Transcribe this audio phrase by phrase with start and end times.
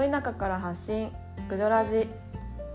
[0.00, 1.12] ど田舎から発信。
[1.50, 2.08] ぐじょラジ。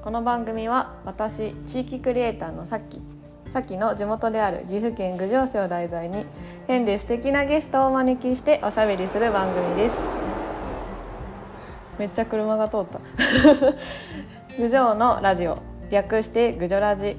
[0.03, 3.01] この番組は私地域クリエイターのさっき
[3.47, 6.27] さっきの地元である岐阜県郡上市を題材に
[6.67, 9.95] 変で素敵なゲストをお招きしておしゃべりする番組です。
[11.97, 12.99] めっちゃ車が通った。
[14.59, 15.57] 郡上のラジオ。
[15.89, 17.17] 略して郡上ラジ。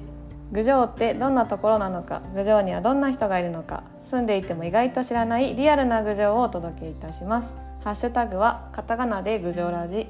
[0.52, 10.08] 郡上ってどんなところなのか郡上にはどんな人がいるのか住んでいても意外と知らないリアルな郡上をお届けいたしますハッシュタグはカタカナで郡上ラジ。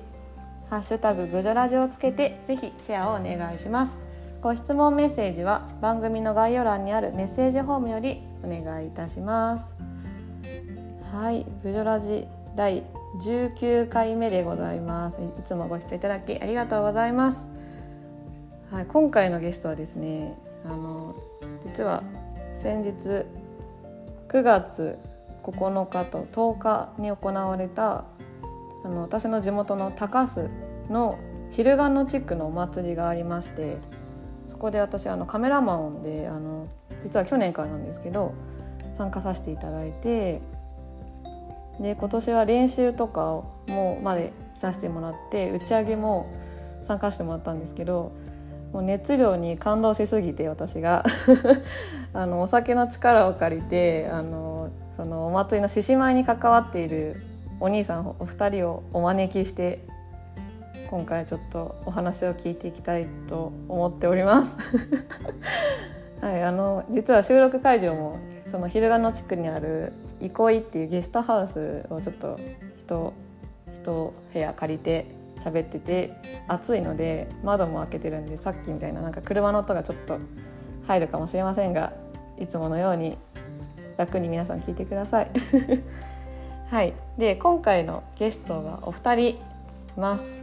[0.71, 3.99] ハッシュタグぐじょラジをつけてぜひシェアをお願いします。
[4.41, 9.75] ご質問メッセージは番組の概要欄にあるメッセージフォームよりお願いいたします。
[11.13, 12.27] はいぐじょラジ
[12.57, 12.83] 第
[13.21, 15.21] 19回目でございます。
[15.21, 17.47] いつもご視聴いただきありがとうございます。
[18.71, 21.15] はい今回のゲストはですねあの
[21.67, 22.03] 実は
[22.55, 23.27] 先日
[24.29, 24.99] 9月
[25.53, 28.05] 9日と10日に行われた
[28.85, 30.49] あの私の地元の高須
[30.91, 31.19] の
[31.51, 33.79] 昼賀野地区のお祭りがありまして
[34.49, 36.69] そこで私あのカメラマンであの
[37.03, 38.35] 実は去年からなんですけど
[38.95, 40.41] 参加させていただいて
[41.81, 46.27] で今年は練習とかもまでさせてもらって打ち上げも
[46.83, 48.13] 参加してもらったんですけど
[48.73, 51.05] もう熱量に感動しすぎて私が。
[52.17, 57.23] あのお酒の力を借りてあのそのお祭りの獅子舞に関わっている
[57.61, 59.87] お兄さんお二人をお招きして
[60.91, 64.57] 今回ちょっとお話を聞いていきたいと思っております。
[66.21, 68.19] はい、あの実は収録会場も
[68.51, 72.39] その昼賀野地区にある憩いっていうゲストハウスをちょっと
[72.79, 73.13] 人
[73.75, 75.07] 人部屋借りて
[75.41, 76.13] 喋ってて
[76.49, 80.19] 暑いので窓も開けてるんでさっきみたいななんか車の音がちょっと
[80.87, 81.93] 入るかもしれませんが
[82.39, 83.19] いつものように
[83.97, 85.31] 楽に皆さん聞いてください。
[86.71, 89.39] はい、で今回のゲストがお二人い
[89.97, 90.37] ます。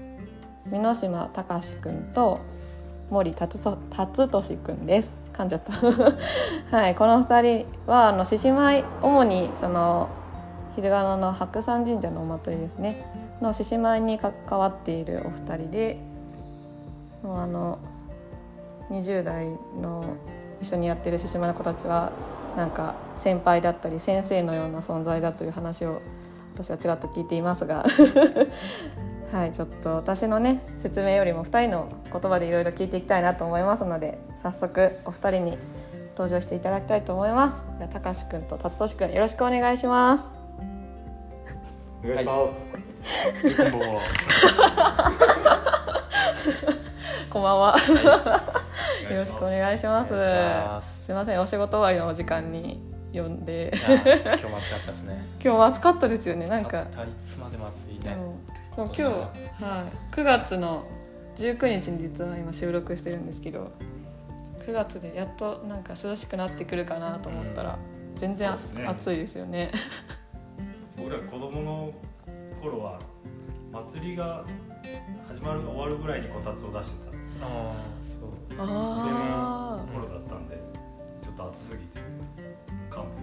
[0.69, 2.39] 箕島隆くんと
[3.09, 5.15] 森達俊くんです。
[5.33, 5.73] 噛んじゃった。
[6.75, 6.95] はい。
[6.95, 10.09] この二人はあの獅子舞主にその
[10.75, 13.05] 昼賀野の白山神社のお祭りですね。
[13.41, 15.97] の獅子舞に関わっているお二人で
[17.21, 17.77] もうあの
[18.89, 19.49] 20代
[19.81, 20.03] の
[20.61, 22.11] 一緒にやってる獅子舞の子たちは
[22.55, 26.01] なんか先輩だったり先生のような存在だという話を
[26.53, 27.85] 私はちらっと聞いていますが
[29.31, 35.57] はいちょっと私のね説明よりも2人の言葉でいろいろ聞いていきたいなと思いますので早速お二人に
[36.15, 37.63] 登場していただきたいと思います。
[37.79, 40.35] じゃあたかしくんと達俊くんよろしくお願いします。
[42.03, 44.01] お願いします、はい、こんばんは、
[47.41, 47.75] は。
[49.09, 50.09] いよろしくお願いします。
[51.05, 51.11] す。
[51.11, 52.81] みませんお仕事終わりのお時間に
[53.13, 53.71] 呼んで。
[53.75, 55.25] 今日も暑かったですね。
[55.43, 56.81] 今日も暑かったですよねなんか。
[56.81, 56.85] い
[57.27, 58.17] つまでも暑いね。
[58.75, 60.15] 今日はい。
[60.15, 60.83] 9月の
[61.35, 63.71] 19日に実は今収録してるんですけど
[64.65, 67.77] 9月でやっとなんか涼しくなってくるかなと思ったら、
[68.15, 69.71] 全然、ね、暑いですよね。
[70.95, 71.91] 僕ら子供の
[72.61, 72.99] 頃は
[73.71, 74.45] 祭りが
[75.27, 77.12] 始まる終わるぐらいにこたつを出してた
[77.43, 78.29] ああそう。
[78.59, 80.57] ああ頃だったんで
[81.21, 82.01] ちょっと暑すぎて
[82.89, 83.13] 勘弁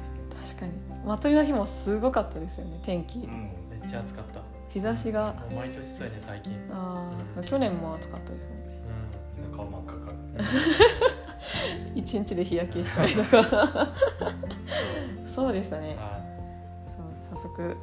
[0.42, 0.72] 確かに。
[1.06, 4.40] 祭りの日もすごかったですよね天気、うん、めっちゃ暑かった。
[4.68, 6.52] 日差しが、うん、毎年そうやね最近。
[6.72, 8.82] ああ、うん、去年も暑かったですもんね。
[9.38, 9.42] うん。
[9.42, 10.12] みんな顔真っ赤か。
[11.94, 13.88] 一日で日焼けしたりとか。
[15.26, 15.96] そうでしたね、はい、
[16.88, 17.76] そう早速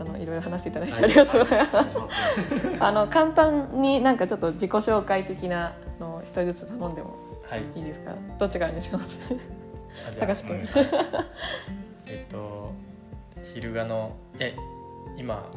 [0.00, 1.88] あのいろいろ話していただいてありがとうございます。
[2.80, 7.16] あの簡単になんかちょっと自己紹介的なの一人ずつ頼んでも
[7.76, 8.10] いいですか？
[8.10, 9.20] はい、どっちからお願いします。
[10.18, 10.68] 高橋君。
[12.06, 12.72] えっと
[13.54, 14.54] 昼賀のえ
[15.16, 15.48] 今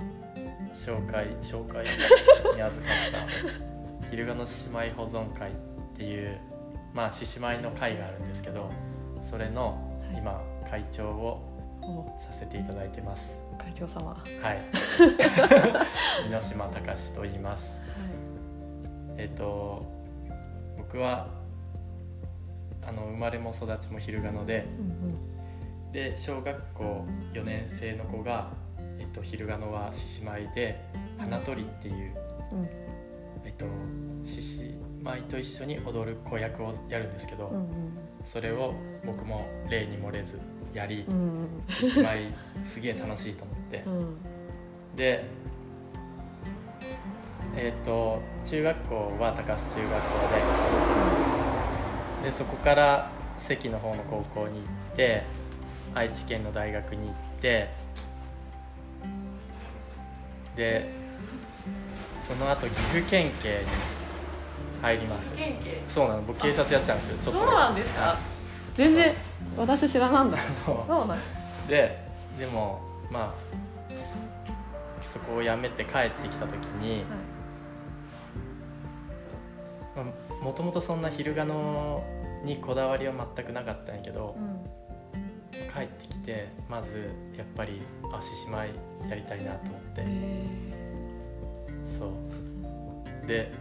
[0.74, 1.84] 紹介紹介
[2.56, 2.70] に預かっ
[4.02, 5.54] た昼賀の姉妹保存会っ
[5.96, 6.38] ていう
[6.94, 8.70] まあ獅子舞の会があるんですけど、
[9.22, 9.78] それの
[10.16, 11.42] 今会長を
[12.26, 13.40] させていただいてます。
[13.58, 14.60] 会長様はい
[16.30, 19.84] 箕島隆と言います、はい、えっ、ー、と
[20.88, 21.28] 僕は
[22.82, 28.52] あの生まれも育ちも昼賀野で、うんうん、で小学校4年生の子が、
[28.98, 30.82] えっと、昼賀野は獅子舞で
[31.18, 32.16] 花取りっていう、
[32.54, 32.70] うん、
[33.44, 33.66] えっと
[34.24, 37.68] 獅子舞と一緒に踊る子役をやるんですけど、うんうん、
[38.24, 38.74] それを
[39.06, 40.40] 僕も例に漏れず
[40.74, 42.34] やり、うん、獅子舞
[42.64, 44.16] すげえ楽しいと思って、うん、
[44.96, 45.26] で
[47.58, 49.90] えっ、ー、と中学校は高須中学校
[52.24, 53.10] ででそこから
[53.40, 55.24] 関の方の高校に行って
[55.96, 57.70] 愛知県の大学に行って
[60.56, 60.90] で
[62.28, 63.56] その後岐阜県警に
[64.82, 65.32] 入ります。
[65.36, 65.82] 県警？
[65.88, 67.40] そうなの僕警察やってたんですよちょっと。
[67.40, 68.18] そうなんですか？
[68.76, 69.14] 全然
[69.58, 70.38] 私知らなんだ。
[70.66, 70.76] そう。
[70.88, 71.18] そうなん
[71.68, 71.98] で
[72.40, 73.94] でもまあ
[75.02, 77.04] そこを辞めて帰ってきた時に
[80.04, 82.04] もともとそんな昼賀野
[82.44, 84.78] にこだわりは全くなかったんやけどうん。
[85.74, 88.70] 帰ってきてまずやっぱりあ獅子舞
[89.10, 90.02] やりたいなと思って。
[90.02, 90.48] へ
[92.00, 92.08] そ
[93.24, 93.28] う。
[93.28, 93.52] で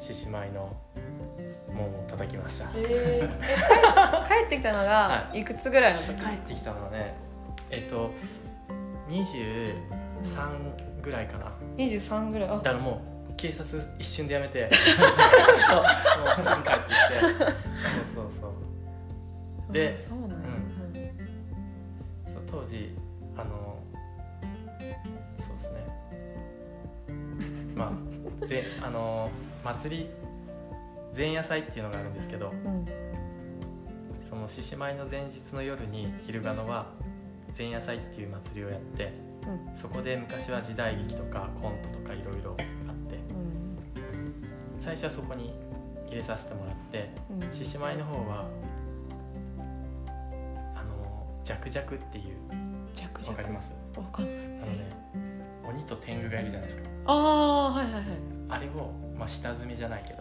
[0.00, 0.76] 獅子舞の
[1.72, 2.70] 門を叩きました。
[2.74, 3.28] え。
[3.42, 3.56] え
[4.26, 5.44] 帰帰ってきたのがはい。
[5.44, 6.14] くつぐらいの時？
[6.20, 7.14] 帰ってきたのはね
[7.70, 8.10] えっと
[9.08, 9.74] 23
[11.02, 11.52] ぐらいかな。
[11.76, 12.48] 23ぐらい。
[12.48, 12.56] あ。
[12.56, 14.68] だからもう警察一瞬でやめて。
[14.72, 15.86] そうも
[16.30, 17.20] うすぐ帰ってきて。
[18.14, 18.48] そうそうそ
[19.70, 19.72] う。
[19.72, 20.36] であそうなんや。
[22.34, 22.94] そう当時
[23.36, 23.82] あの
[25.36, 25.80] そうですね。
[27.74, 27.92] ま
[28.42, 29.30] あぜあの
[29.64, 30.10] 祭り
[31.16, 32.84] 前夜祭っていうのがあるんですけどうん。
[34.20, 36.86] その獅子舞の前日の夜に昼賀野は
[37.56, 39.12] 前夜祭っていう祭りをやって
[39.46, 39.76] うん。
[39.76, 42.56] そこで昔は時代劇とかコントとかいろいろ
[44.82, 45.54] 最初はそこに
[46.08, 47.52] 入れさせてもらってうん。
[47.52, 48.46] 獅子舞の方は
[50.74, 52.24] あのジャクジャクっていう
[52.94, 53.72] 弱わかります？
[53.96, 54.34] わかんない。
[54.34, 54.90] あのね
[55.64, 56.88] 鬼と天狗がいるじゃないですか。
[57.06, 58.04] ああはいはいはい。
[58.48, 60.18] あれを、まあ、下積みじゃないけど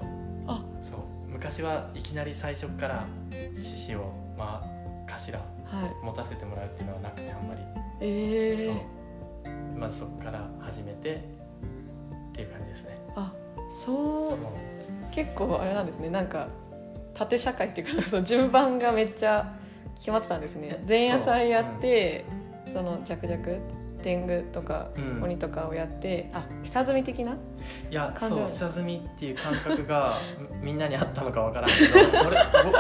[0.48, 0.64] あ。
[0.80, 1.00] そう。
[1.28, 5.44] 昔はいきなり最初から獅子をまあ頭は
[5.88, 6.06] い。
[6.06, 7.62] 持たせてもらうっていうのはなくてあんまり、
[8.02, 9.80] ええそう。
[9.80, 12.98] まずそこから始めてっていう感じですね。
[13.16, 13.34] あ
[13.72, 14.38] そそうう
[15.12, 16.10] 結構あれなんですね。
[16.10, 16.48] なんか
[17.14, 19.54] 縦社会っていうかその順番がめっちゃ
[19.96, 20.84] 決まってたんですね。
[20.88, 22.26] 前夜祭やって
[22.74, 23.58] そ,、の弱弱
[24.02, 25.24] 天狗とかうん。
[25.24, 27.36] 鬼とかをやって、あ下積み的ない
[27.94, 30.18] やそう下積みっていう感覚が
[30.60, 32.38] み みんなにあったのかわからんけど俺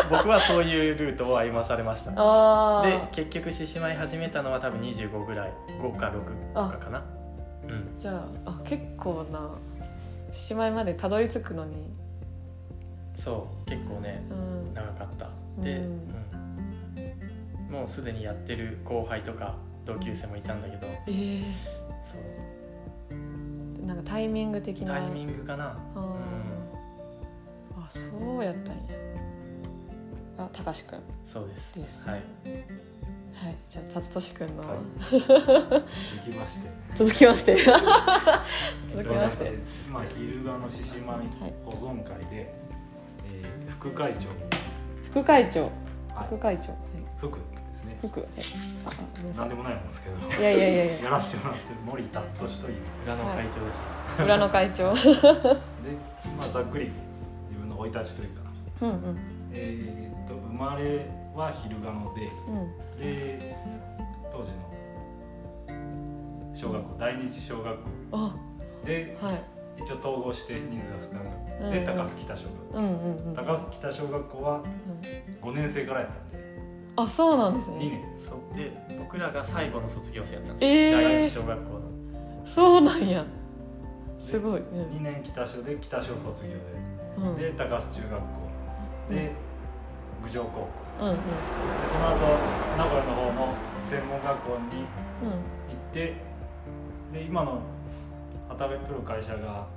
[0.10, 2.14] ぼ僕はそういうルートを歩まされました。
[2.16, 6.08] あで結局獅子舞始めたのは多分25ぐらい5か
[6.56, 7.04] 6とかかな。
[7.64, 7.94] うん。
[7.98, 8.14] じゃ
[8.46, 9.52] ああ結構な
[10.32, 11.92] 獅子舞までたどり着くのに。
[13.16, 14.74] そう結構ねうん。
[14.74, 15.30] 長かった。
[15.62, 15.86] で、うん。
[17.70, 17.72] うん。
[17.72, 19.56] もうすでにやってる後輩とか
[19.86, 20.88] 同級生もいたんだけど。
[21.08, 21.44] ええ
[22.04, 22.18] そ
[23.84, 23.86] う。
[23.86, 24.94] なんかタイミング的な。
[24.94, 25.78] タイミングかな。
[25.96, 28.82] あーあそうやったんや。
[30.38, 31.00] あたかしくん。
[31.26, 31.76] そうです。
[31.76, 32.08] です。
[32.08, 32.22] はい
[33.42, 34.78] はいじゃあ辰俊くんの、はい。
[35.10, 36.70] 続きまして。
[36.96, 37.58] 続きまして。
[38.88, 39.46] 続きまして。
[39.46, 41.18] えーまあ昼賀の獅子舞
[41.66, 42.54] 保存会で、
[43.26, 44.28] えー副会長
[45.12, 45.62] 副会長。
[45.64, 45.72] はい。
[46.28, 46.68] 副会長。
[46.68, 46.78] はい。
[47.20, 47.44] 副で
[47.76, 47.98] すね。
[48.02, 48.20] 副。
[48.20, 48.28] は
[49.36, 50.16] なんでもないもんですけど。
[50.18, 51.04] いいやいやいやいや。
[51.06, 53.80] やらせてもらってる森達俊と言います裏の会長です。
[54.18, 54.94] か、裏の会長。
[54.94, 55.02] で、
[56.38, 56.92] まあ、ざっくり
[57.50, 58.42] 自分の生い立ちというか。
[58.82, 59.18] うんうん。
[59.54, 63.00] えーっと生まれは昼賀野でうん。
[63.00, 63.56] で
[64.32, 64.56] 当時の
[66.56, 67.82] 小学校第二次小学校。
[68.12, 68.36] あ
[68.86, 69.42] ではい。
[69.84, 71.32] 一応統合して人数が少なくな
[71.62, 71.70] うんうん。
[71.70, 72.78] ってで高須北小学校。
[72.78, 73.36] うんうんうん。
[73.36, 74.62] 高須北小学校は
[75.44, 75.50] うん。
[75.50, 76.42] 5年生からやったんで。
[76.98, 78.20] あそうなんです2ね年。
[78.20, 78.58] そう。
[78.58, 81.04] で僕らが最後の卒業生やったんですよ、えー。
[81.04, 81.82] 第一小学校の。
[82.46, 83.26] そうなんや。
[84.20, 84.98] すごい、うん。
[84.98, 86.52] 2年北小で北小卒業
[87.18, 88.26] うん、でで高須中学校。
[89.10, 89.32] で
[90.24, 90.70] 郡上高校
[91.02, 91.16] うんうん。
[91.16, 91.22] で
[91.92, 92.18] その後
[92.78, 93.54] 名古屋の方の
[93.84, 94.86] 専門学校に
[95.24, 95.38] うん行
[95.90, 96.16] って
[97.12, 97.62] で今の
[98.48, 99.68] 働いてる会社が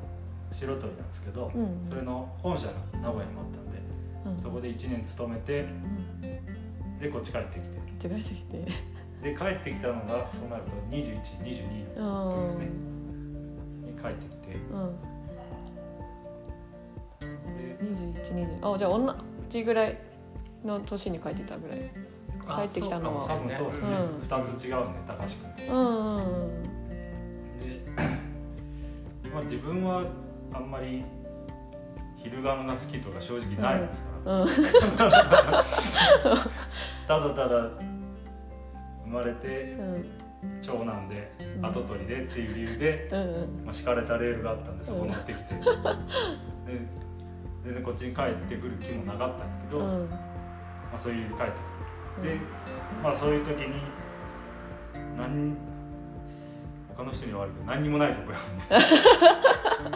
[0.52, 1.86] 白鳥なんですけど、うん。
[1.88, 3.80] それの本社が名古屋にもあったんで、
[4.26, 4.40] うん。
[4.40, 6.98] そこで1年勤めてうん。
[7.00, 8.14] でこっち帰ってきて。
[8.14, 8.66] 違いすぎて
[9.22, 12.68] で帰ってきたのがそうなると2122の時ですね。
[13.82, 14.56] に帰ってきて。
[14.70, 14.96] うん。
[17.56, 17.78] で
[18.62, 19.14] 2120あじゃあ同
[19.48, 19.98] じぐらい
[20.64, 21.90] の年に帰ってたぐらい。
[22.46, 23.24] あ帰ってきたのは。
[23.26, 24.28] 多分そうですね、うん。
[24.28, 25.68] 2つ違うんで高橋君。
[25.68, 26.62] とうんうんうん。
[29.22, 30.06] でまあ自分は
[30.52, 31.04] あんまり
[32.16, 34.48] 昼ガノが好きとか正直ないんですから、うん。
[37.06, 37.70] ただただ
[39.04, 40.04] 生まれてうん。
[40.60, 41.66] 長男でうん。
[41.66, 43.08] 跡取りでっていう理由で、
[43.64, 45.60] まあ、敷かれたレールがあったんでそこ乗ってきて、で。
[47.64, 50.06] 全然こっちに帰ってくる気もなかったんだけど、
[50.94, 51.52] まうんあ、そういう帰って
[52.22, 52.28] きて。
[52.28, 52.38] で、
[53.02, 53.82] まあ、そういう時に
[55.16, 55.56] 何
[56.96, 58.64] 他の人には悪いけど何にもないところなんで。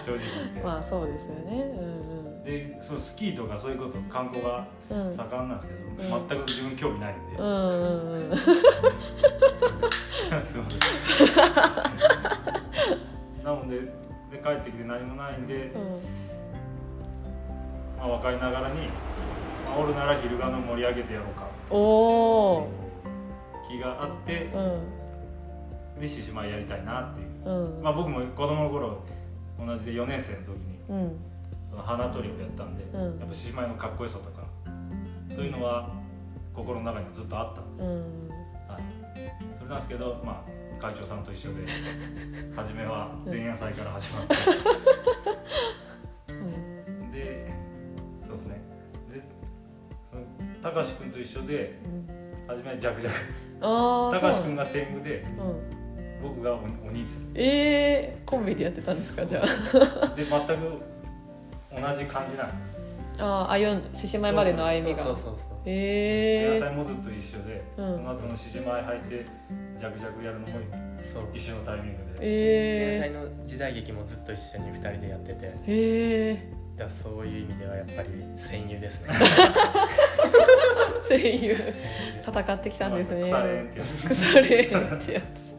[0.05, 0.21] 正直言っ
[0.55, 0.61] て。
[0.63, 1.63] まあそうですよね。
[1.81, 1.99] うん
[2.45, 5.07] でそのスキーとかそういうこと観光がうん。
[5.09, 5.81] うん盛んなんですけど、
[6.17, 6.29] うん。
[6.29, 8.51] 全く自分興味ないんで、うんうんうん す
[10.59, 10.83] いません。
[13.45, 13.81] なので
[14.79, 16.01] で何もないんで、うん。
[17.99, 18.89] まあ、若いながらに、
[19.69, 21.47] まあ、おるなら昼ガノ盛り上げてやろうか。
[21.71, 22.69] おお
[23.69, 26.01] 気があってうん。
[26.01, 27.83] で獅子舞やりたいなっていう、うん。
[27.83, 29.03] まあ、僕も子供の頃
[29.59, 31.17] 同じで4年生の時にうん。
[31.71, 33.19] その花取りをやったんで、うん。
[33.19, 34.47] やっぱ獅子舞のかっこよさとか
[35.35, 35.91] そういうのは
[36.55, 37.85] 心の中にずっとあったんで。
[37.85, 38.29] うん。
[38.69, 38.83] はい、
[39.57, 41.67] それなんですけど、まあ、会長さんと一緒で
[42.57, 44.35] 初めは前夜祭から始まって、
[50.63, 51.79] その高橋君と一緒で
[52.47, 53.17] 初めはジャクジャク。
[53.61, 55.79] ああ高橋君が天狗でうん。
[56.23, 57.23] 僕が鬼鬼です。
[57.35, 59.41] えー、コンビでやってたんですかじゃ
[60.17, 60.57] で全く
[61.71, 62.51] 同じ感じなの。
[63.21, 65.03] あああ歩ん獅子舞までの歩みが。
[65.03, 67.97] そうそうそうそう前ええ夜祭もずっと一緒で、うん。
[67.97, 69.27] その後の獅子舞履いて
[69.77, 70.59] ジャクジャクやるのも
[71.01, 71.29] そう。
[71.35, 75.47] 一緒のタイミングで、え前菜の時代劇もずっと一緒に2人でやってて。
[75.47, 79.09] ー、えだからそういう意味ではやっぱり戦友ですね。
[79.13, 79.19] ー、
[81.03, 81.57] 声優
[82.23, 83.23] 戦ってきたんですね。
[83.25, 85.55] 腐れんってやつ腐れんってやつ。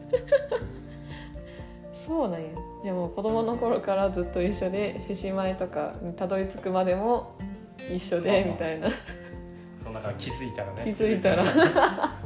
[1.94, 2.48] そうなんや。
[2.82, 7.36] じゃあもう子供の頃からずっと一緒で獅子舞とかにたどり着くまでも
[7.94, 8.88] 一緒でみたいな。
[9.84, 10.84] そんなあ気づいたらね。
[10.84, 11.44] 気づいたら。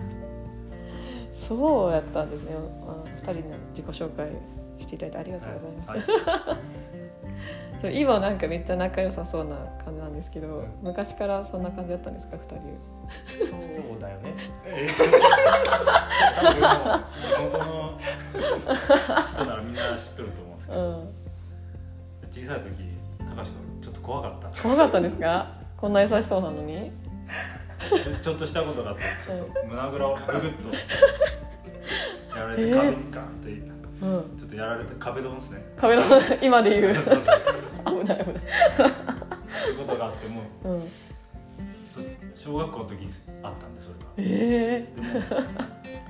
[1.33, 2.53] そうやったんですね。
[2.87, 4.31] あ二人の自己紹介
[4.79, 7.04] していただいてありがとうございます、はい
[7.85, 10.69] そう今なんかめっちゃ仲良さそうな感じなんですけど、うん。
[10.83, 12.55] 昔からそんな感じだったんですか二人
[13.51, 13.57] そ
[13.99, 14.33] うだよね。
[14.65, 14.89] え
[16.41, 17.99] 多分地元の
[19.35, 21.13] 人ならみんな知っとると思うんですけうど、ん。
[22.33, 22.73] 小さい時
[23.19, 24.63] 高橋君ちょっと怖かった。
[24.63, 25.47] 怖かったんですか？
[25.77, 26.91] こんな優しそうなのに？
[28.23, 30.75] ちょっとしたことがあってちょっと胸ぐらをググッと
[32.39, 32.77] やられてえー。
[32.77, 34.37] 壁にガンってうん。
[34.39, 35.65] ちょっとやられて壁ドンですね。
[35.77, 36.03] 壁の
[36.43, 36.95] 今で言う。
[37.87, 38.43] 危ない危ない。
[38.77, 40.43] そういうことがあっても。
[40.65, 40.83] うん。
[42.37, 43.11] 小学校の時に
[43.43, 44.93] あったんでそれがえ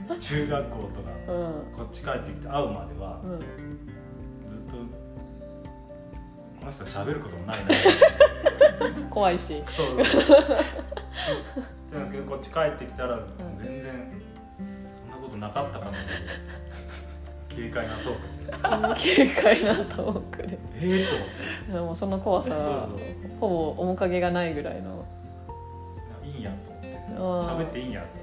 [0.08, 1.76] でも中学校とかえうん。
[1.76, 3.38] こっち帰ってきて会うまではうん。
[3.38, 4.76] ずっと
[6.58, 9.06] この人は喋ることもないな。
[9.10, 9.62] 怖いし。
[9.70, 9.86] そう。
[9.86, 9.96] そう
[11.92, 13.20] なんですけどこっち帰ってきたら
[13.54, 14.10] 全然
[14.98, 15.98] そんなことなかったかなって
[17.54, 18.34] 軽快なトーク。
[18.46, 20.58] で軽快なトークで。
[20.80, 21.28] ええと思っ
[21.66, 21.72] て。
[21.72, 23.08] でもその怖さはそうそう。
[23.40, 25.04] ほぼ面影がないぐらいの。
[26.24, 26.98] いいんやと思って。
[27.16, 28.04] あー喋っていいんや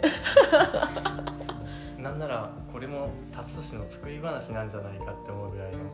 [1.97, 5.85] なんならこれも辰年の作り話なんじゃないかって思うぐらいの、ね。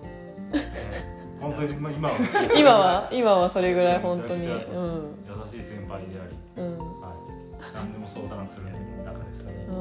[1.39, 2.15] 本当に、まあ、今は。
[2.57, 4.39] 今は今はそれぐらい本当に。
[4.39, 5.15] めちゃくちゃうん。
[5.27, 6.25] 優しい先輩であ
[6.57, 6.79] り、うん。
[7.01, 8.65] はい、何でも相談する
[9.05, 9.65] 仲ですね。
[9.69, 9.73] うん。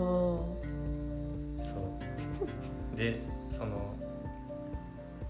[1.59, 1.81] そ
[2.95, 2.97] う。
[2.97, 3.21] で
[3.57, 3.95] その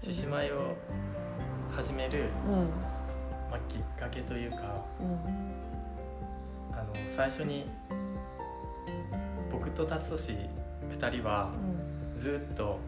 [0.01, 0.75] 獅子舞を
[1.75, 2.55] 始める、うん。
[3.49, 6.77] まあ、きっかけというかうん。
[6.77, 7.69] あの最初に
[9.51, 10.37] 僕と辰年
[10.91, 11.51] 2人は
[12.15, 12.79] ずっと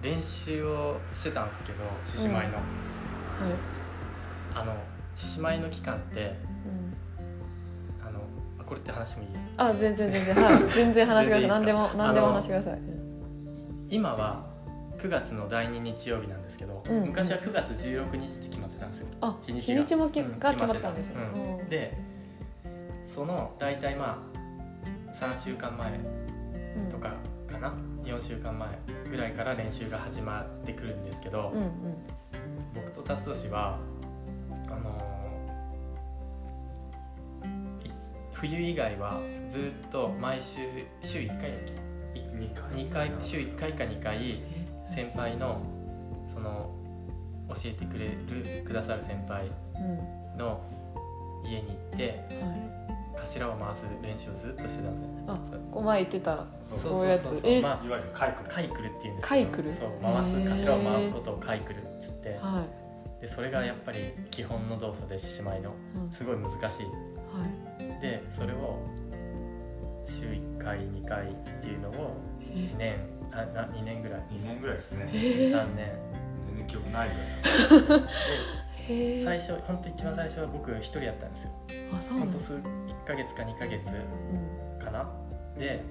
[0.00, 2.52] 練習をしてたんですけど獅子舞の、はい。
[4.54, 4.74] あの
[5.16, 8.06] 獅子舞の期間ってうん。
[8.06, 8.20] あの
[8.60, 9.28] あこれって話もいい？
[9.56, 10.34] あ全然全然。
[10.36, 10.70] はい。
[10.72, 13.07] 全然話してください何でも何でも話してください
[13.88, 14.44] 今は
[14.98, 19.08] 9月の第2日曜日なんですけど、うん昔は9月16日って決まってたんですよ。
[19.20, 21.58] あ日にちもきうんが決まってたんですようん。
[21.60, 21.68] うん。
[21.68, 21.96] で
[23.06, 25.92] その大体まあ3週間前
[26.76, 27.14] うんとか
[27.50, 27.72] かな
[28.04, 28.68] ？4週間前
[29.10, 31.68] ぐらいから練習が始まってくるんですけど、うんうん。
[32.74, 33.78] 僕と辰年は
[34.66, 37.92] あのーい
[38.32, 40.58] 冬以外はずっと毎週
[41.02, 41.72] 週1回だっけ？
[41.72, 41.77] い
[42.38, 42.70] 2回。
[42.70, 44.42] 2回週1回か2回
[44.86, 45.60] 先輩の
[46.32, 46.70] その
[47.48, 50.38] 教えてくれるくださる先輩うん。
[50.38, 50.60] の
[51.44, 52.78] 家に行ってはい。
[53.20, 55.38] 頭を回す練習をずっとしてたんですよあ
[55.72, 57.32] こう前言ってたそうそういうやつそう。
[57.32, 59.72] そうそうえまいわゆるカイクカイクルっていうんですカイクル？
[59.74, 62.38] そう回す頭を回すことをカイクルっつって。
[62.40, 62.64] は
[63.20, 63.98] でそれがやっぱり
[64.30, 65.72] 基本の動作で獅子舞のい
[66.04, 66.10] うん。
[66.12, 66.58] すごい難しい。
[66.60, 66.90] は
[67.98, 68.00] い。
[68.00, 68.78] でそれを
[70.06, 72.27] 週1回2回っていうのをえ
[72.76, 72.96] 年
[73.32, 74.20] あな2年ぐらい。
[74.30, 75.08] 2年ぐらいですね。
[75.12, 75.92] えー3年。
[76.46, 78.02] 全然記憶ないぐらい。
[78.88, 81.50] へえ最初本当一番最初は僕一人やったんですよ。
[81.96, 82.32] あそうなんだ。
[82.32, 84.78] 本当数1ヶ月か2ヶ月うん。
[84.84, 85.08] かな。
[85.58, 85.82] で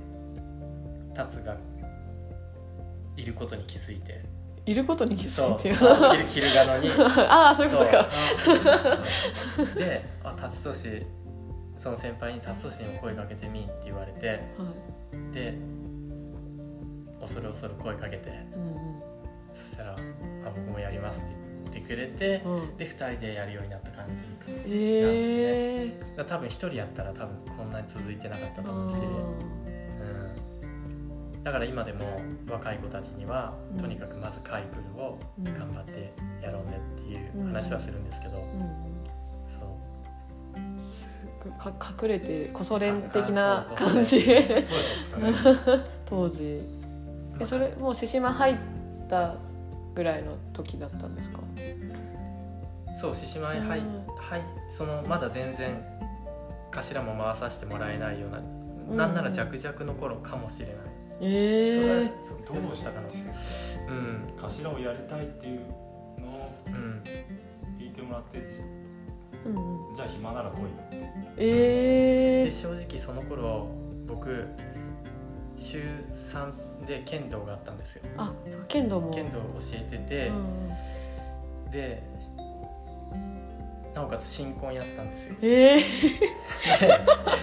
[1.14, 1.58] タツが
[3.16, 4.24] いることに気づいて。
[4.66, 5.70] いることに気づいて。
[5.70, 5.76] る
[6.28, 6.90] 昼昼がのに。
[7.30, 8.08] ああそういうことか。
[9.78, 11.06] で「あ辰年
[11.78, 14.28] その先輩に辰年にも声かけてみ」って言われて。
[14.28, 14.40] はい。
[15.34, 15.56] で
[17.28, 18.32] 恐る恐る声かけて
[19.54, 19.96] そしたら「あ
[20.56, 21.32] 僕もやります」って
[21.72, 22.78] 言ってくれて、うん。
[22.78, 24.24] で2人でやるようになった感じ
[24.68, 28.96] ええだから多分1人やったら多分こんなに続いてなかったと思うし、
[31.36, 33.82] うん、だから今でも若い子たちには、うん。
[33.82, 38.98] とにかくまずカイプルをうん頑張ってやろうねっていう話はするんですけど、うん
[39.50, 39.62] そ
[41.50, 41.52] う。
[41.60, 44.26] か隠れてこそ練的な感じ。
[46.06, 46.77] 当時
[47.40, 48.56] えそれもう獅子舞入っ
[49.10, 49.36] た
[49.96, 51.40] ぐらいの時だったんですか？
[52.96, 54.06] そう獅子舞はい、うん。
[54.18, 55.82] はいそのまだ全然
[56.72, 58.98] 頭も回させてもらえないような、ん。
[58.98, 60.76] なんなら弱々の頃かもしれない、
[61.22, 62.12] ええ
[62.46, 63.02] それはどうしたか？
[63.02, 64.34] なうん。
[64.38, 67.04] 頭をやりたいっていうのをうん
[67.80, 69.88] 聞いてもらってじうん。
[69.90, 70.98] うんじゃあ暇なら来いよって。
[71.38, 73.68] ええで正直その頃
[74.08, 74.46] 僕
[75.68, 75.82] 週
[76.32, 78.04] 3で剣道があったんですよ。
[78.18, 78.34] あ
[78.68, 79.14] 剣道も。
[79.14, 80.72] 剣道を教えてて、うん
[81.72, 82.02] で
[83.94, 85.36] なおかつ新婚やったんですよ。
[85.42, 85.80] ええ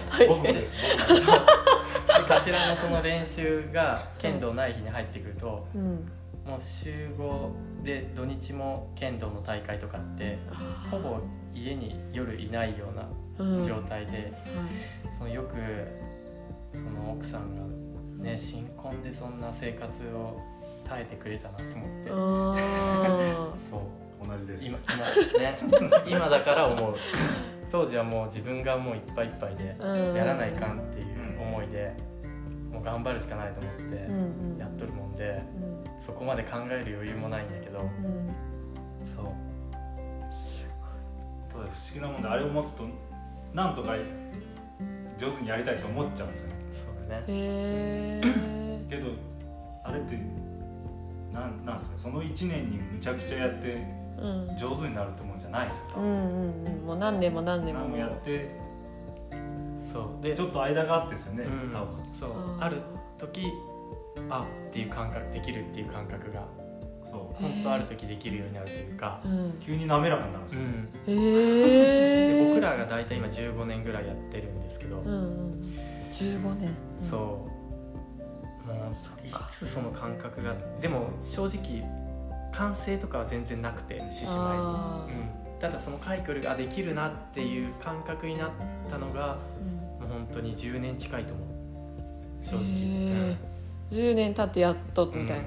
[0.09, 0.75] 大変僕もです。
[1.07, 6.11] 僕もですで頭のその練習が剣道ない日に入ってくるとうん。
[6.45, 11.19] もう週5で土日も剣道の大会とかってあほぼ
[11.53, 12.85] 家に夜いないよ
[13.37, 14.31] ううんな状態で、はい。
[15.17, 15.55] そのよく
[16.73, 17.84] その奥さんが
[18.23, 20.41] ね新婚でそんな生活を
[20.83, 23.81] 耐えてくれたなと思って、あ そう。
[24.27, 24.65] 同じです。
[24.65, 25.59] 今今ね。
[26.07, 26.95] 今だから思う。
[27.69, 29.75] 当時はもう自分がもういっぱいいっぱいで
[30.15, 31.93] やらないかんっていう思いで
[32.71, 34.57] もう頑張るしかないと思ってうんうん。
[34.57, 35.41] やっとるもんで
[35.99, 37.85] そこまで考える余裕もないんだけどうん。
[37.85, 38.27] うん
[39.03, 39.25] そう。
[40.31, 40.69] す
[41.49, 42.83] ただ不思議なもんであれを持つと
[43.53, 43.95] なんとか
[45.17, 46.54] 上手にやりたいと思っちゃうんですよね
[47.05, 47.23] ね。
[47.27, 49.07] へえ けど
[49.83, 50.17] あれって
[51.33, 51.97] なんなんですか？
[51.97, 53.83] その1年にむちゃくちゃやって
[54.17, 54.57] うん。
[54.57, 56.85] 上手になるってもんじゃないですよ多分うんうんうん。
[56.85, 57.81] もう何年も何年も。
[57.81, 58.49] 何もやって
[59.93, 60.23] そう。
[60.23, 61.73] でちょっと間があってですよね、うん。
[61.73, 61.87] 多分。
[62.13, 62.29] そう。
[62.29, 62.77] あーある
[63.17, 63.51] 時
[64.29, 66.43] あっていう感覚できるっていう感覚が
[67.05, 67.41] そう。
[67.41, 69.53] 本当ある時できるようになるというか、うん。
[69.59, 75.61] 急に滑らかになるんですよ、うん、へえで僕らが大体今15年ぐらいやってるんですけど、うんうん
[76.15, 76.69] 15年。
[76.99, 77.55] そう。
[78.67, 78.95] もうい
[79.51, 81.83] つその感覚がでも正直
[82.51, 88.49] 完成とかは全然なくて獅子舞あうん、ただそのカイクルができるなっていう感覚になっ
[88.89, 90.09] たのがーうん。
[90.09, 91.47] もう本当に10年近いと思う。
[92.43, 93.35] 正直、へー。
[93.89, 95.43] 10年経ってやっとみたいな、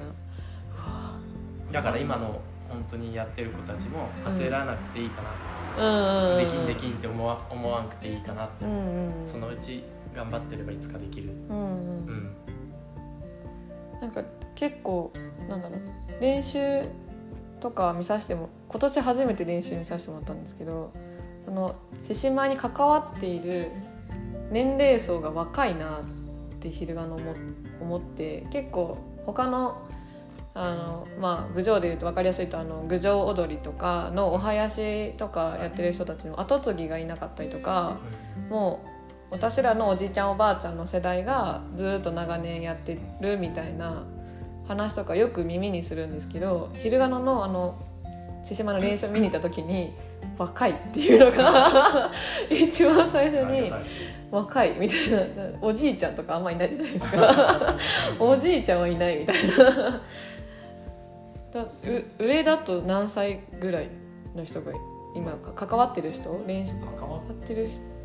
[1.67, 1.73] うん。
[1.73, 6.45] だから今の本当にやってる子たちも焦らなくていいかな、うんうんうん。
[6.45, 9.27] できんできんって思わ思わんくていいかなって、うんうん。
[9.27, 9.83] そのうち
[10.15, 12.37] 頑張ってればいつかできる、うんうんうん。
[14.01, 14.23] なんか
[14.55, 15.13] 結構
[15.49, 15.81] なんだろう
[16.21, 16.85] 練習
[17.61, 20.93] とか見させても今年初めて練習見させてもらったんですけど
[21.45, 23.71] その獅子舞に関わっている
[24.51, 27.35] 年齢層が若いなって昼間の思
[27.81, 29.87] 思って結構他の
[30.55, 37.99] あのまあ郡上でいうと分かりやすいとあの郡上踊りとかのお囃子とかやってる人たちの後継ぎがいなかったりとか
[38.51, 38.98] もう
[39.31, 44.05] 私らのおじいちゃんおばあちゃんの世代がずっと長年やってるみたいな
[44.67, 47.79] 話とかよく耳にするんですけど昼賀野のあの
[48.45, 49.93] 獅子舞の練習を見に行った時に
[50.39, 52.11] 若いっていうのが
[52.49, 53.71] 一番最初に
[54.31, 55.19] 若いみたいな。
[55.61, 57.77] おじいちゃんとかあんまいないじゃないですか。
[58.21, 60.01] おじいちゃんはいないみたいな。
[61.53, 63.89] だう上だと何歳ぐらい
[64.35, 64.73] の人が
[65.15, 66.43] 今か関わってる人？
[66.47, 67.98] 練習関わ関わってる人？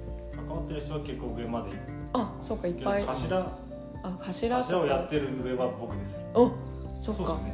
[0.48, 1.70] 関わってる人は結構上まで。
[2.14, 3.38] あそうかいっけどぱい頭
[4.04, 4.60] あ頭とか。
[4.60, 6.52] 頭をやってる上は僕ですお
[7.00, 7.24] そっか。
[7.24, 7.54] そうですね、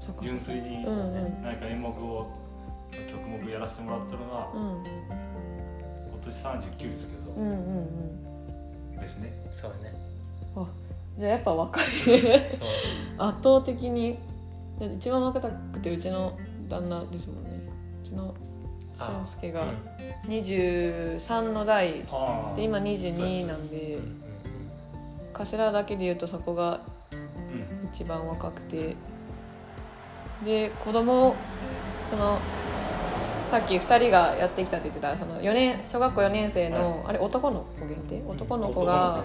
[0.00, 0.22] そっか。
[0.24, 1.42] 純粋にうんうん。
[1.42, 2.26] 何か演目を
[2.92, 7.54] 曲目やらせてもらったのがうん今年39ですけど、うんうん
[8.94, 8.96] うん。
[8.96, 9.32] ですね。
[9.52, 9.94] そうだね。
[10.56, 10.66] あ
[11.16, 11.84] じゃあやっぱ若い。
[11.86, 12.68] そう。
[13.18, 14.18] 圧倒的に。
[14.78, 17.50] だって一番若くてうちの旦那ですもんね。
[18.02, 18.34] うちのあ
[19.06, 20.30] 俊介がうん。
[20.30, 21.92] 23の代。
[22.56, 24.22] で今そう22すなんでうん。
[25.32, 26.80] 頭だけで言うとそこが
[27.12, 27.88] うん。
[27.92, 28.96] 一番若くて。
[30.44, 31.36] で子供
[32.10, 32.38] その
[33.46, 38.22] さっき2人がやってきたって言ってたその4年小学校4年生の、あれ男の子限定？
[38.26, 39.24] 男の子が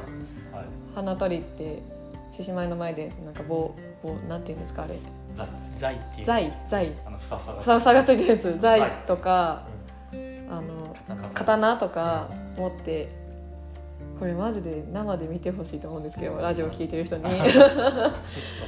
[0.93, 1.81] 花取りって
[2.33, 4.99] 獅子舞の前でなんか棒棒なんていうんですかあれ
[5.37, 5.47] ザイ
[5.77, 6.25] 財っていう。
[6.25, 8.59] 財財あのふさふさがふさふさがついてるやつ。
[8.59, 9.63] 財財とか
[10.11, 10.47] うん。
[10.49, 11.29] あの刀。
[11.29, 13.09] 刀とか持って
[14.19, 17.23] これマジで生で見てほしいと思うんですけどラジオ聞いてる人に。
[17.39, 17.59] 獅子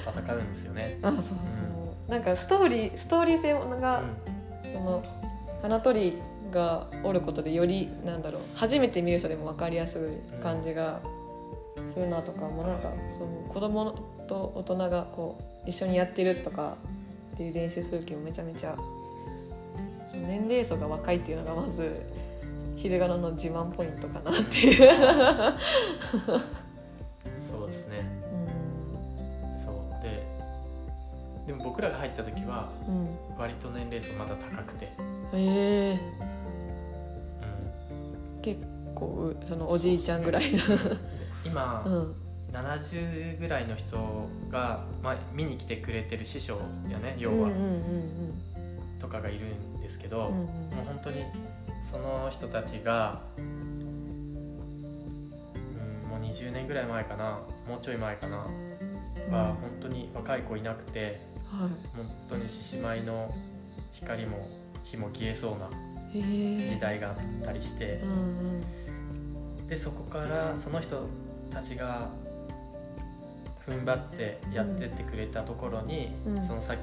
[0.03, 0.99] と戦うんですよね。
[1.01, 4.03] あそう、なんかストーリーストーリー性が、
[4.63, 5.03] その
[5.62, 8.41] 花鳥がおることでよりなんだろう。
[8.55, 10.99] 初めて見る人でも分かりやすい感じが
[11.93, 13.95] するなとか、もうなんかその子供
[14.27, 16.77] と大人がこう一緒にやってるとか
[17.33, 18.75] っていう練習風景もめちゃめちゃ
[20.13, 22.01] 年齢層が若いっていうのがまず
[22.75, 24.77] 昼ガノの自慢ポイントかなっていう。
[27.37, 28.05] そうですね、
[29.63, 30.03] そう。
[30.03, 30.25] で
[31.47, 34.89] でも僕らが入った時はうん、割と年齢層まだ高くて、へ
[35.33, 35.99] え
[38.35, 40.59] うん、結構うそのおじいちゃんぐらいの。
[41.45, 46.59] 今、うん70ぐらいの人が、まあ、見に来てくれてる師匠
[46.89, 47.49] やね要は、
[48.99, 50.35] とかがいるんですけど、うんうん。
[50.35, 51.25] もう本当に
[51.81, 54.33] その人たちが、うん、
[56.09, 58.45] もう20年ぐらい前かなもうちょい前かな、
[59.27, 59.33] うん。
[59.33, 61.69] は本当に若い子いなくてはい。
[61.95, 63.33] 本当に獅子舞の
[63.91, 64.47] 光も
[64.83, 65.69] 火も消えそうな
[66.12, 68.01] 時代があったりして。
[68.03, 68.13] うんう
[69.63, 69.67] ん。
[69.67, 71.07] でそこからその人
[71.51, 72.09] たちが
[73.69, 76.43] 踏ん張ってやってってくれたところに、うん。
[76.43, 76.79] そのさっき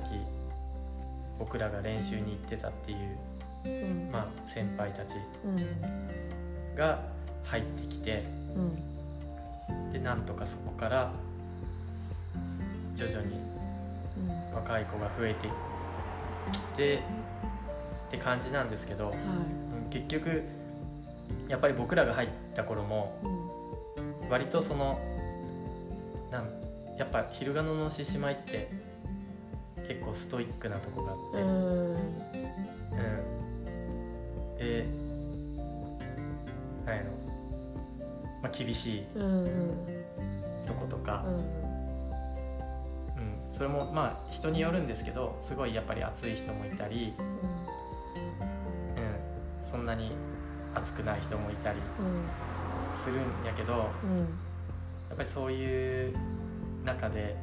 [1.39, 3.19] 僕らが練習に行ってたっていう、
[3.65, 4.11] うん。
[4.13, 6.75] まあ、先輩たちうん。
[6.75, 7.01] が
[7.45, 8.25] 入ってきて
[8.57, 9.93] うん。
[9.93, 11.13] でなんとかそこから
[12.95, 13.35] 徐々に
[14.19, 14.55] うん。
[14.55, 15.49] 若い子が増えて
[16.53, 16.97] きて
[18.09, 19.17] って感じなんですけど、はい。
[19.17, 20.43] うん結局
[21.49, 24.29] やっぱり僕らが入った頃もうん。
[24.29, 24.99] 割とその
[26.31, 26.51] なん
[26.99, 28.71] やっぱ昼ガノの獅子舞って
[29.87, 31.95] 結構ストイックなとこがあって、うん。
[31.95, 31.97] うん。
[34.59, 34.85] で
[36.87, 37.11] なんやろ、
[38.43, 39.51] まあ、厳しいうんうん
[40.67, 41.43] とことか、うんうん、
[43.53, 47.27] それもまあ人によるんですけどすごいやっぱり暑い人もいたり、うん、
[49.63, 50.13] そんなに
[50.75, 51.79] 暑くない人もいたり
[53.03, 54.39] するんやけどやうん。
[55.15, 56.15] っぱりそういう
[56.87, 57.37] 中で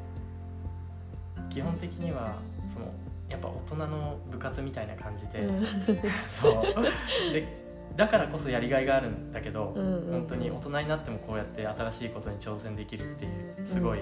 [1.49, 2.91] 基本的にはその
[3.29, 5.65] やっぱ大人の部活みたいな感じで、うん。
[6.27, 7.33] そう。
[7.33, 7.61] で
[7.95, 13.99] だからこそやりがいがあるんだけど、うんうん本当に大人になってもこうやって新しいことに挑戦できるっていうすごい、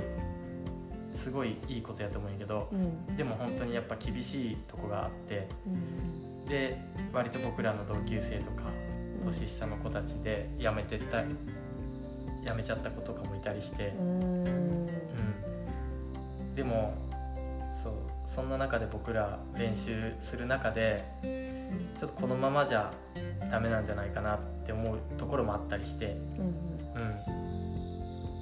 [1.14, 3.16] すごいいいことやと思うんやけどうん。
[3.18, 6.46] でも本当にやっぱ厳しいとこがあってうん。
[6.46, 6.78] で
[7.12, 8.72] 割と僕らの同級生とか
[9.24, 14.71] 年下の子たちで辞めてった辞めちゃった子とかもいたりしてう、んうん、
[16.56, 16.94] でも
[17.72, 17.94] そう
[18.26, 21.06] そんな中で僕ら練習する中で
[21.98, 22.94] ちょっとこのままじゃ
[23.50, 26.46] ダメなんじゃないかなって思うところもあったりして、うん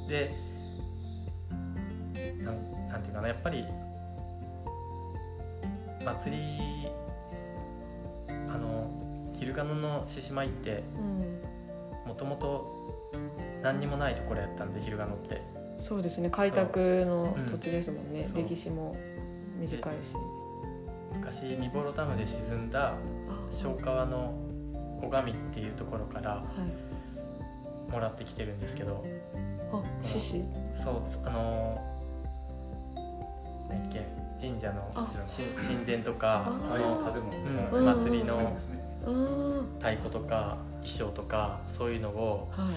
[0.03, 0.31] うん、で
[2.43, 3.65] なんなんていうかなやっぱり
[6.03, 6.87] 祭り
[8.27, 8.89] あの
[9.37, 11.19] 昼ガノの獅子舞ってうん。
[12.09, 13.11] もともと
[13.61, 15.43] 何にもないところやったんで昼ガノって
[15.79, 16.29] そうですね。
[16.29, 18.23] 開拓のうん土地ですもんね。
[18.23, 18.43] そう。
[18.43, 18.95] 歴史も
[19.59, 20.15] 短いし。
[21.13, 22.95] 昔ニボロダムで沈んだあ
[23.51, 24.33] 小川の
[25.01, 26.43] 小上っていうところからは
[27.89, 27.91] い。
[27.91, 29.03] もらってきてるんですけど。
[29.71, 30.43] あ獅子？
[30.73, 31.81] そうあの
[33.69, 34.19] 何やっけ？
[34.47, 35.07] 神社のあ
[35.59, 37.85] 神神殿とかあのの建物うん。
[38.03, 38.55] 祭りの
[39.79, 42.67] 太鼓とか衣装とかそういうのをはい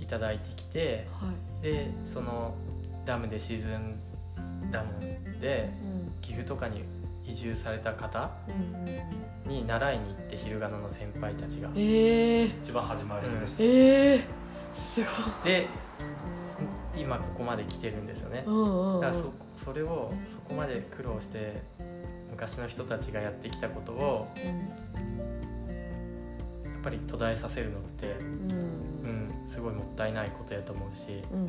[0.00, 1.62] いただいてきてはい。
[1.62, 2.54] でその
[3.04, 4.00] ダムで沈ん
[4.70, 6.12] だもんでうん。
[6.20, 6.84] 岐阜とかに
[7.26, 9.50] 移住された方うんうん。
[9.50, 14.24] に習いに行って昼ガノの先輩たちがええ一番始まりです、ええ
[14.74, 15.10] すごい。
[15.44, 15.66] で
[16.96, 18.44] 今ここまで来てるんですよね。
[18.46, 19.00] うんうんうん。
[19.00, 21.62] だからそそれをそこまで苦労して
[22.30, 24.44] 昔の人たちがやってきたことをや
[26.78, 28.69] っぱり途絶えさせるのって、うんうん、
[29.50, 31.46] すごいもったいないことやと思うし、うんうん。
[31.46, 31.48] う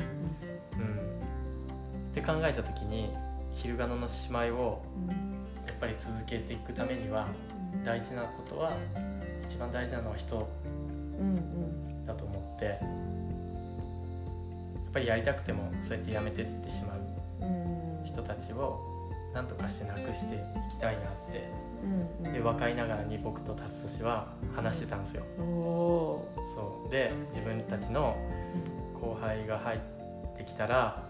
[2.10, 3.10] って考えた時に
[3.52, 4.14] 昼ガノの姉
[4.48, 4.84] 妹を
[5.66, 7.28] やっぱり続けていくためには
[7.84, 8.72] 大事なことは
[9.48, 10.48] 一番大事なのは人
[12.06, 12.64] だと思って。
[12.64, 12.78] や
[14.90, 16.98] っぱりやりたくてもそうやってやめてってしまう
[17.40, 17.46] う
[18.02, 18.04] ん。
[18.04, 18.78] 人たちを
[19.32, 20.38] 何とかしてなくしてい
[20.70, 21.48] きたいなって
[21.82, 22.32] うんうん。
[22.32, 25.24] で若いながらに僕と達俊は話してたんですよ。
[25.36, 26.90] そう。
[26.90, 28.16] で自分たちの
[28.94, 29.80] 後輩が入っ
[30.36, 31.04] てきたら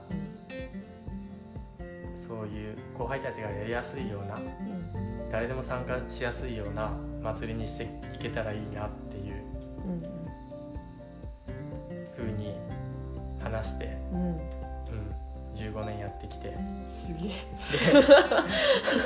[2.17, 9.35] そういう後輩たちがやりやすいようなうん誰でも参加しやすいような祭りにしていけたらいいなっていう
[9.87, 10.03] うん
[12.17, 12.55] 風に
[13.43, 14.41] 話して、うんうん、
[15.55, 16.57] 15年やってきて。
[16.89, 17.27] すげえ。
[17.27, 17.35] で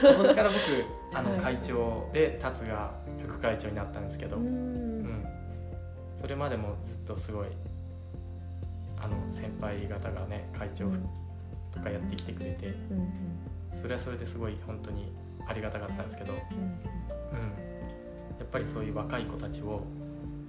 [0.03, 0.59] 今年から僕
[1.15, 2.93] あのはい会長で達が
[3.27, 5.05] 副会長になったんですけど、ううん。
[5.05, 5.27] ん
[6.17, 7.49] それまでもずっとすごい
[8.99, 10.91] あの先輩方がね会長
[11.73, 12.69] とかやってきてくれて。
[12.69, 15.13] うんそれはそれですごい本当に
[15.47, 16.43] ありがたかったんですけど、うん、や
[18.43, 19.83] っぱりそういう若い子たちを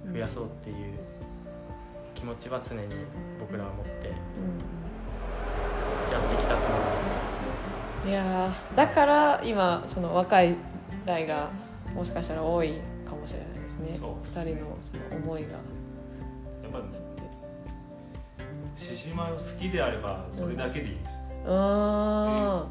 [0.06, 0.12] うん。
[0.14, 0.76] 増やそうっていう
[2.14, 2.82] 気持ちは常に
[3.38, 4.14] 僕らは持ってや
[6.18, 6.74] ってきたつも
[8.08, 10.56] いやーだから今その若い
[11.04, 11.50] 代が
[11.94, 13.48] もしかしたら多いかもしれない
[13.86, 14.08] ですね。
[14.24, 15.48] 二人のその思いが。
[15.50, 15.56] や
[16.68, 16.84] っぱり
[18.76, 22.66] 獅子舞を好きであればそれだけでいいんですよ、うーん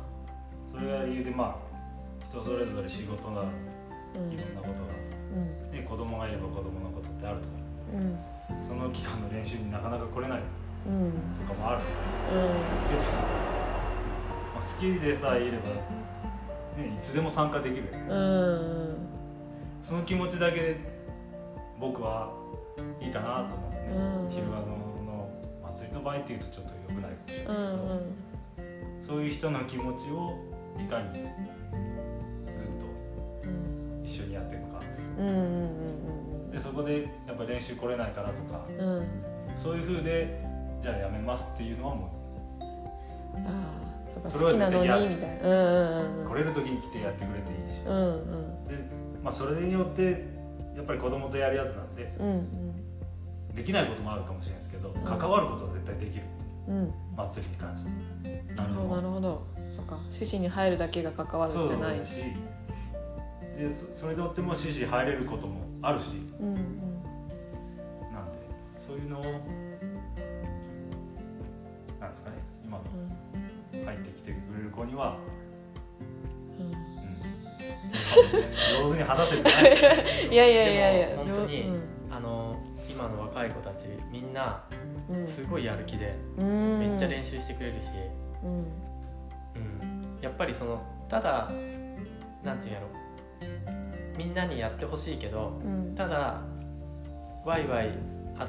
[0.72, 1.62] それが理由でまあ
[2.30, 4.80] 人それぞれ仕事がうんいろんなことが、
[5.36, 5.72] うん。
[5.72, 7.48] ね、子供がいれば子供のことってあると
[7.94, 8.14] 思うん。
[8.14, 8.18] う
[8.68, 10.40] その期間の練習になかなか来れない
[10.88, 11.12] うん
[11.48, 11.84] とかもあるうん。
[12.90, 13.57] けど、
[14.58, 18.98] まあ、好きでさえいれば、ね、いつでも参加できるうん。
[19.84, 20.78] その気持ちだけ
[21.80, 22.34] 僕は
[23.00, 23.84] いいかなと思ってね、
[24.24, 24.32] うん。
[24.32, 24.62] 昼間の
[25.06, 25.30] の
[25.76, 29.04] 祭りの場合っていうとちょっと良くないかもしれないでうすけど、ん。
[29.04, 30.34] そういう人の気持ちを
[30.80, 31.28] いかにずっう
[32.56, 34.80] んと一緒にやっていくか。
[35.20, 35.32] うんう
[36.50, 38.88] んでそこでやっぱ練習来れないからとかうん。
[38.98, 39.08] うん
[39.56, 40.44] そういう風で
[40.82, 42.10] じゃあやめますっていうのはも
[43.36, 43.87] ああ
[44.22, 45.50] ぱそれは好きなのにみたいな。
[45.50, 47.82] うんうんうんう来れる時に来てやってくれていいし。
[47.86, 48.68] うんうん。
[48.68, 48.76] で、
[49.24, 50.26] まあ、それによって
[50.76, 54.94] やっぱり子供とやるやつなんでうんできないこともあるかもしれないですけどん。
[54.94, 56.24] 関わることは絶対できる。
[56.68, 56.76] うん。
[56.76, 58.54] うん祭りに関して。
[58.56, 58.96] なるほど。
[58.96, 59.48] なるほど。
[59.72, 60.00] そっか。
[60.12, 62.22] 獅子に入るだけが関わるんそうじゃないだし
[63.58, 66.22] でそそれでよっても獅子入れることもあるし。
[66.40, 66.56] うんうん。
[68.14, 68.38] なんで
[68.78, 69.30] そういうのをな
[72.08, 72.84] んですかね今の
[73.88, 75.18] 入ってきてくれる子には、
[76.60, 76.66] うん。
[76.68, 76.70] う
[78.86, 81.82] ん、上手に話せてないですけどいやいやいやいや本当にうん。
[82.12, 84.64] あの今の若い子たちみんな
[85.10, 85.26] うん。
[85.26, 86.80] すごいやる気でうん。
[86.80, 87.92] めっちゃ練習してくれるし、
[88.44, 88.52] うん。
[88.60, 88.66] うん、
[90.22, 91.50] やっぱりそのただ
[92.44, 92.88] なんていうんやろ。
[94.18, 95.96] みんなにやってほしいけどうん。
[95.96, 96.42] ただ
[97.46, 97.92] ワイワイ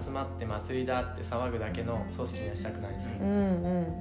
[0.03, 3.29] 集まって祭りだって騒ぐだけの組織にはしたくないんですよ、うん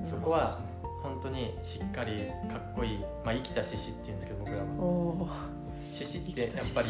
[0.01, 0.07] うん。
[0.07, 0.59] そこは
[1.07, 5.49] 本当にしっかりかっこいい、まあ、生きた獅子っていうんですけど僕らは。
[5.89, 6.87] 獅子ってやっぱり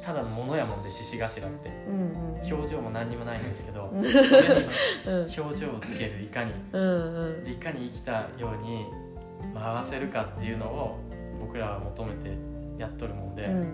[0.00, 1.68] ただのものやもんで獅子頭って。
[1.88, 7.50] うんうん表情も何にもないんですけど表情をつけるいかにうんうん。
[7.50, 8.86] いかに生きたように
[9.52, 10.98] 回せるかっていうのを
[11.40, 12.36] 僕らは求めて
[12.78, 13.68] やっとるもんで、うんうん。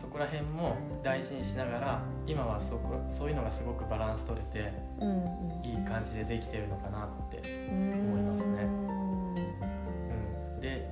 [0.00, 4.83] そこら辺も大事にしながら今はそこそういうのがすごくバランス取れてうんうん
[5.62, 7.38] いい感じでできてるのかなって、
[7.70, 8.62] うん思いますね。
[8.62, 10.88] うん、で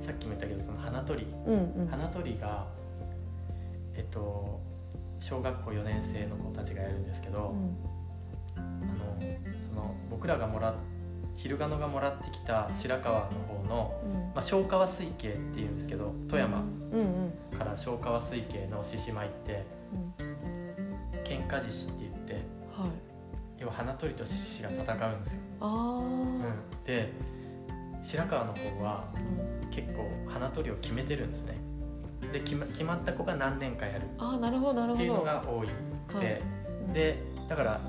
[0.00, 1.26] さっきも言ったけどその花取り。
[1.46, 1.88] うんうん。
[1.88, 2.66] 花取りが
[3.94, 4.60] えっと
[5.18, 7.54] 小学校4年生の子たちがやるんですけど、
[8.56, 8.66] あの
[9.68, 10.74] その僕らがもらっ
[11.36, 14.12] 昼賀野がもらってきた白川の方の、うん。
[14.12, 17.58] まあ、小川水系っていうんですけど富山うんうん。
[17.58, 19.64] から小川水系の獅子舞って
[20.18, 20.30] うん
[21.24, 22.32] 喧嘩獅子って言って
[22.76, 23.09] はい
[23.60, 26.42] 要は花取りと獅子が戦うんですよ、あうん。
[26.42, 27.12] あで
[28.02, 29.04] 白川の方は
[29.70, 31.58] 結構花取りを決めてるんですね。
[32.32, 34.94] で決ま決まった子が何年かやるああなるほどなるほど。
[34.94, 35.60] っていうのが多
[36.08, 36.32] くて、は
[36.90, 36.92] い。
[36.94, 37.80] でだから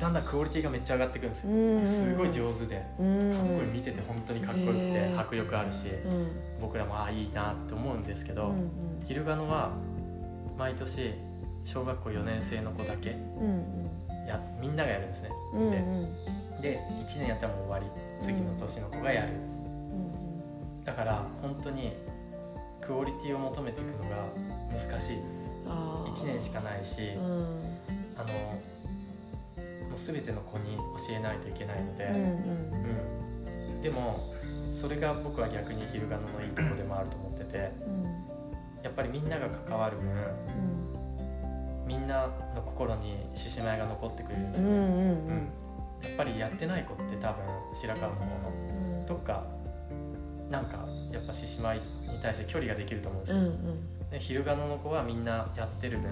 [0.00, 1.78] だんだんクオリティがめっちゃ上がってくるんですよ、うん。
[1.78, 3.30] うんすごい上手でかうん。
[3.30, 6.28] っこいい見てて本当にかっこよくて迫力あるしうん。
[6.60, 8.70] 僕らもああいいなって思うんですけど、うんうん。
[9.06, 9.70] 昼賀野は
[10.58, 11.14] 毎年
[11.64, 13.89] 小学校4年生の子だけうん
[14.30, 15.30] やみんながやるんですね。
[15.52, 15.72] うんうん。
[15.72, 17.86] うんで1年やったらもう終わり
[18.20, 21.96] 次の年の子がやる、うんだから本当に
[22.80, 24.16] クオリティを求めていくのが
[24.70, 25.18] 難しい。
[25.66, 26.12] あー。
[26.12, 27.22] 1年しかないし、うん。
[28.16, 28.32] あの
[29.88, 32.22] もう全ての子に教えないといけないので、うんうん。
[33.74, 33.82] うん。
[33.82, 34.34] でも
[34.72, 37.72] それが僕は逆に昼賀野のいいとこでもあると思ってて
[38.82, 40.79] やっぱりみんなが関わる分うん
[41.90, 44.86] みんなの心に獅子舞が残ってくれるんですよ、うんうんうん。
[44.86, 45.36] うん。
[46.04, 48.30] やっぱりやってない子って多分白川の方の
[49.00, 49.44] うんどっか
[50.48, 51.82] なんかやっぱ獅子舞に
[52.22, 54.10] 対して距離ができると思うんですよ、うんうん。
[54.10, 56.10] で昼賀野の子はみんなやってる分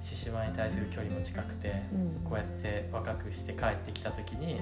[0.00, 2.24] 獅子舞に対する距離も近くてうん。
[2.24, 4.58] こうやって若くして帰ってきた時に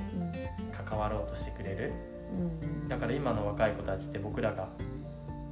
[0.73, 1.93] 関わろうとしてくれる。
[2.33, 2.89] うん。
[2.89, 4.69] だから今の若い子たちって僕らが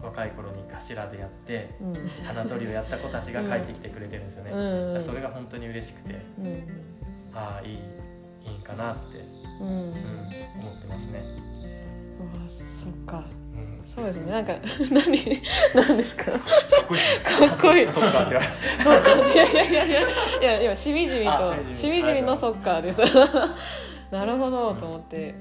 [0.02, 1.94] 若い頃に頭でやってうん。
[2.24, 5.00] 花取りをやった子たちが帰ってきてくれてるんですよね、うん。
[5.00, 6.62] それが本当に嬉しくてうん。
[7.34, 7.78] ああいい
[8.44, 9.18] いいんかなって、
[9.60, 9.68] うん。
[9.68, 9.92] うん、
[10.60, 11.22] 思ってますね、
[12.20, 13.24] うわそっか。
[13.54, 14.32] うん、そうですね。
[14.32, 14.54] なんか
[14.90, 15.42] 何
[15.74, 16.32] 何ですか？
[16.32, 16.40] かっ
[16.88, 17.86] こいいかっこいい。
[17.86, 18.34] そそっかって。
[18.34, 18.48] 言われ
[18.82, 20.00] そっかいやいやいやいや。
[20.00, 21.96] いや今しみじみとあししみじみ。
[21.98, 23.00] みじみのそっかです。
[24.10, 25.34] なるほどと思って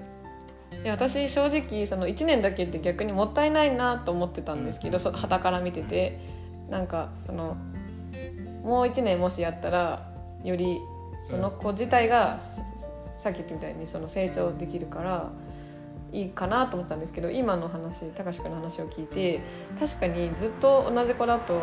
[0.84, 6.42] いや私正直その1年だけって逆にもったいないなと思ってたんですけどそ旗から見てて。
[6.72, 7.58] なんかその
[8.64, 10.10] もう1年もしやったら
[10.44, 10.80] より
[11.30, 12.64] その子自体がさ
[13.16, 15.30] さっき言ったみたいにその成長できるから
[16.12, 19.42] いいかなと思ったんですけど今の話高志くんの話を聞いて
[19.80, 21.62] 確かにずっと同じ子だと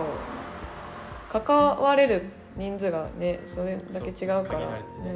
[1.31, 2.27] 関われる
[2.57, 4.69] 人数がねそれだけ違うから。
[5.05, 5.09] う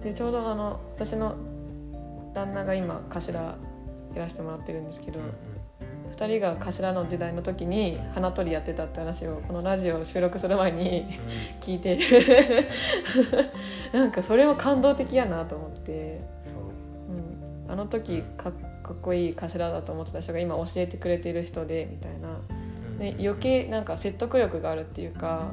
[0.02, 1.36] でちょうどあの私の
[2.34, 3.56] 旦那が今頭や
[4.16, 5.26] らせてもらってるんですけど、うん
[6.12, 11.06] 2人が頭の時代の時に花取りやってたって話をこのラジオを収録する前に
[11.60, 11.98] 聞いて。
[13.92, 16.56] なんかそれも感動的やなと思って、そう。
[17.66, 22.40] うん、あの時かかっこいい頭だと思ってた人が今教えてくれてる人でみたいな。
[22.50, 22.98] うん。
[22.98, 25.52] ね、余計なんか説得力があるっていうか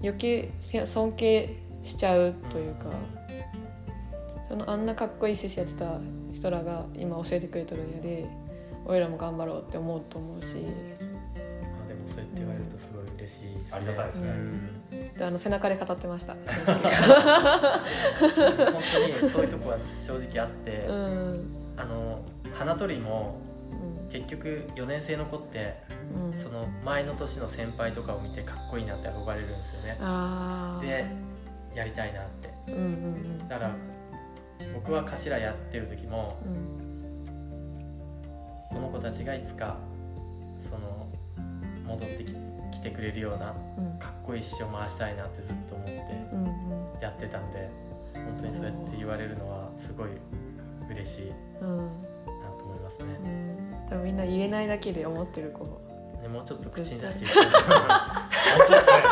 [0.00, 2.90] 余計せ尊敬しちゃうというか、
[4.48, 5.98] そのあんなかっこいい獅子やってた
[6.32, 8.28] 人らが今教えてくれてるんやで
[8.84, 10.56] 俺らも頑張ろうって思うと思うし。
[11.84, 13.76] あでもそうやって言われるとすごい嬉しいですね。
[13.76, 14.28] ありがたいですね。
[14.30, 15.12] うん。
[15.18, 16.36] であの背中で語ってました。
[16.46, 16.92] 正直。
[18.72, 18.82] 本
[19.20, 21.44] 当にそういうとこは正直あって、うん。
[21.76, 22.20] あの
[22.54, 23.40] 花取りも
[23.72, 24.08] うん。
[24.08, 25.82] 結局4年生の子って
[26.14, 26.38] うん。
[26.38, 29.98] その前の年の先輩とかを見てかっこいいなって憧れるんですよね。
[30.80, 31.06] で
[31.74, 32.54] やりたいなって。
[32.68, 32.78] うんう
[33.44, 33.48] ん。
[33.48, 33.74] だから
[34.74, 36.86] 僕は頭やってる時もうん
[38.68, 39.76] この子たちがいつか
[40.60, 41.08] その
[41.86, 42.32] 戻ってき
[42.72, 43.98] 来てくれるようなうん。
[43.98, 45.92] かっこいい師匠回したいなってずっと思って
[46.32, 46.48] うんう
[46.98, 47.00] ん。
[47.00, 47.70] やってたんで
[48.12, 50.08] 本当にそうやって言われるのはすごい
[50.90, 51.76] 嬉しいうん
[52.26, 53.06] なと思いますね。
[53.24, 53.88] うん。
[53.88, 55.64] 多分みんな言えないだけで思ってる子
[56.26, 59.05] ねもうちょっと口に出してい本当ですね本当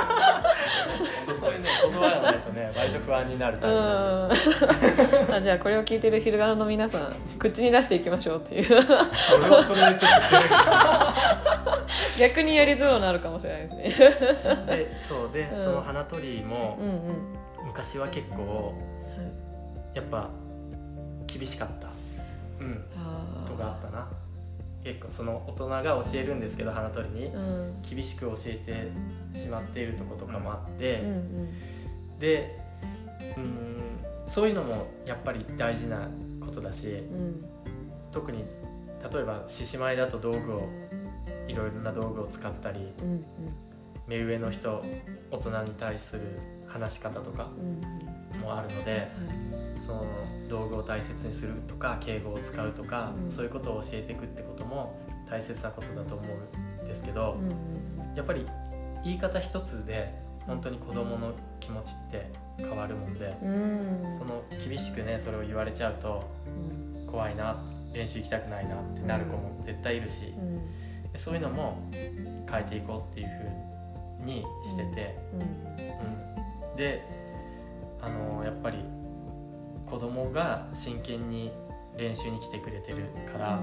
[1.39, 8.65] そういうね言葉がないとね割と不安になるタイプ あじゃあこれを聞いてる昼ガナの皆さん口に出していきましょうっていう。
[8.65, 13.83] それはそれでちょっと逆にやりづらくなるかもしれないですね。
[14.67, 15.63] ででそうで、うん。
[15.63, 17.67] その花取りもうんうん。
[17.67, 18.75] 昔は結構
[19.95, 20.29] やっぱ
[21.27, 21.89] 厳しかった。
[22.61, 22.85] うん。
[22.97, 24.07] あとがあったな
[24.85, 27.33] 結構その大人が教えるんですけど花取りに
[27.83, 28.93] 厳しく教え
[29.33, 31.49] てしまっているとことかもあって、うんうん
[32.19, 32.61] で
[33.37, 33.75] うん
[34.27, 36.09] そういうのもやっぱり大事な
[36.41, 37.45] ことだしうん。
[38.13, 38.45] 特に
[39.13, 40.69] 例えば獅子舞だと道具を
[41.49, 43.25] いろいろな道具を使ったりうん
[44.07, 44.85] 目上の人
[45.31, 46.23] 大人に対する
[46.67, 47.83] 話し方とかうん
[48.37, 48.41] うん。
[48.41, 49.09] もあるので
[49.87, 50.05] その
[50.49, 53.31] 道具を大切にするとか敬語を使うとか、うん。
[53.31, 56.25] そういうことを教えていくってことも大切なことだと思
[56.81, 57.85] うんですけど、うん
[58.17, 58.47] やっぱり
[59.03, 60.15] 言い方一つで
[60.47, 63.51] 本当に子供の気持ちって変わるもんで、うん。
[63.51, 67.07] うんその厳しくねそれを言われちゃうとうん。
[67.07, 71.13] 怖いな練習行きたくないなってなる子も絶対いるし、うん。
[71.13, 73.29] でそういうのも変えていこうっていう
[74.19, 76.77] ふうにしてて、うん。
[76.77, 77.03] で
[78.01, 78.79] あのやっぱり
[79.87, 81.53] 子供が真剣に
[81.97, 83.63] 練習に来てくれてるから、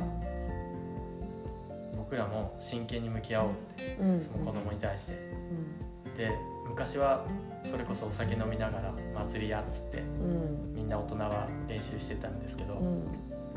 [1.97, 4.09] 僕らも真剣に向き合おうってうん。
[4.15, 5.13] うんその子供に対して。
[5.13, 6.17] うん。
[6.17, 6.31] で
[6.67, 7.25] 昔は
[7.63, 8.93] それこそお酒飲みながら
[9.25, 10.73] 祭りやっつってうん。
[10.75, 13.07] みんな大人は練習してたんですけど、うん。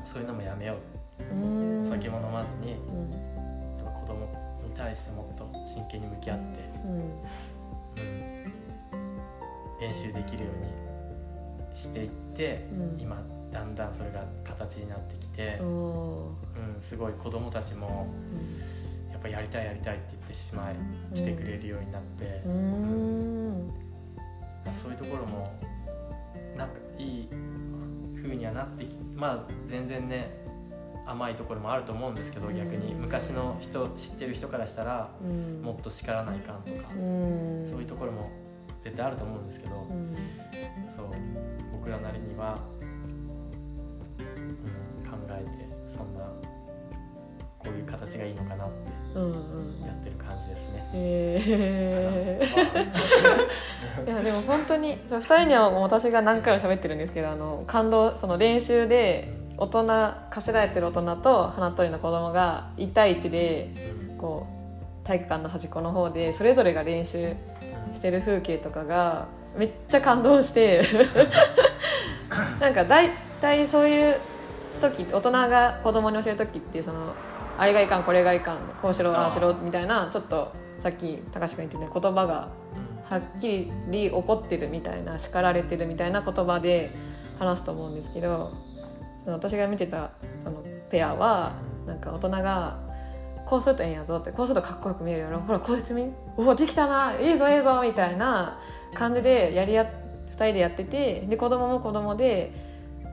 [0.04, 0.76] そういうのもやめよ
[1.32, 1.82] ううん。
[1.82, 3.10] お酒も飲まずにうん。
[3.10, 4.26] やっぱ子供
[4.62, 6.44] に対してもっと真剣に向き合って、
[6.84, 6.98] うん。
[6.98, 8.44] うん、
[9.80, 10.64] 練習できるよう
[11.72, 13.00] にしていって、うん。
[13.00, 18.12] 今だんだんそれが形になってきて、おうん、すごい子供たちも
[19.12, 20.76] やっぱやりたいやりたいって言ってしまい
[21.14, 23.68] 来てくれるようになって、ーうん。
[24.64, 25.56] まあ、そういうところも
[26.56, 27.28] なんかいい
[28.16, 30.42] 風にはなってきまあ全然ね
[31.06, 32.56] 甘いところもあると思うんですけどうん。
[32.56, 32.94] 逆に。
[32.94, 35.62] 昔の人知ってる人からしたらうん。
[35.62, 37.66] もっと叱らないかんとかうん。
[37.68, 38.30] そういうところも
[38.84, 40.14] 絶対あると思うんですけどうん
[40.94, 41.06] そう
[41.72, 42.60] 僕らなりには、
[44.20, 44.22] う
[45.02, 45.48] ん、考えて
[45.86, 46.20] そんな
[47.58, 48.90] こういう形がいいのかなって
[49.86, 50.86] やってる感じですね。
[54.06, 63.70] いやでも本当にそう2人には私が何回も喋ってるんですけどあの感動その練習で大人かしらえてる大人と花取りの子供が1対1で
[64.08, 64.18] うん。
[64.18, 64.54] こう
[65.06, 67.34] 体育館の端っこの方でそれぞれが練習
[68.04, 70.86] してる風景とかがめっちゃ感動して
[72.60, 73.08] なんか大
[73.40, 74.16] 体そういう
[74.82, 77.14] 時大人が子供に教える時ってその
[77.56, 82.48] あれがいかんこれがいかんこうしろああしろみたいなちょっとさっき高橋君言ってた言葉が
[83.08, 86.90] はっきり怒ってるみたいな叱られてるみたいな言葉で
[87.38, 88.52] 話すと思うんですけど
[89.24, 90.10] その私が見てた
[90.42, 91.54] そのペアは
[91.86, 92.76] なんか大人が
[93.46, 98.58] 「こうするとええんやぞ」って「こうするとかっこよく見えるやろほらこいつ見おおできたないいぞいいぞ」みたいな
[98.94, 102.52] 感じでやりや2人でやっててで子供も子供で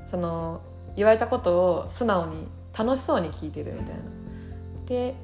[0.07, 0.61] その
[0.95, 4.01] 言われたことを素直に楽しそうに聞いてるみたいな。
[4.87, 5.15] で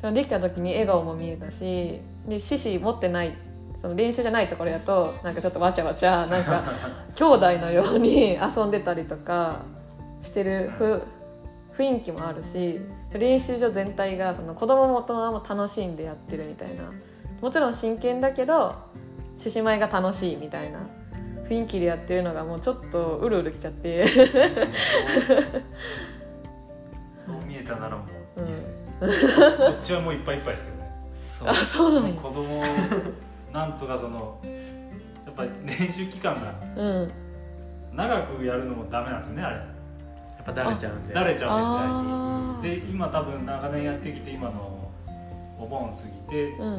[0.00, 3.32] そのできた時に笑顔も見えたしで獅子持ってない
[3.80, 6.62] その練習じゃないところやとなんかちょっとわちゃわちゃなんか
[7.14, 9.60] 兄弟のように遊んでたりとか
[10.20, 11.02] してるふ
[11.76, 12.80] 雰囲気もあるし
[13.18, 16.84] 練習場全体がその子供も大人も楽しんでやってるみたいな。
[17.40, 18.76] もちろん真剣だけど
[19.36, 20.78] 獅子舞が楽しいみたいな
[21.48, 24.06] 雰囲気でやってるのがもうちょっとうるうるきちゃって。
[27.18, 28.04] そう見えたならも
[28.36, 29.10] ういいですね、うん。
[29.10, 29.14] こ
[29.80, 30.90] っちはもういっぱいいっぱいですけどね。
[31.12, 32.20] そうあそうなんや。
[32.20, 32.64] 子供を
[33.52, 37.12] なんとかそのやっぱり練習期間がうん。
[37.92, 39.56] 長くやるのもダメなんですよねあれ。
[39.56, 39.66] や
[40.42, 41.14] っぱだれちゃうんで。
[41.14, 42.86] 慣れちゃうあ絶対に。
[42.86, 44.90] で今多分長年やってきて今の
[45.58, 46.76] お盆過ぎて、ーうん。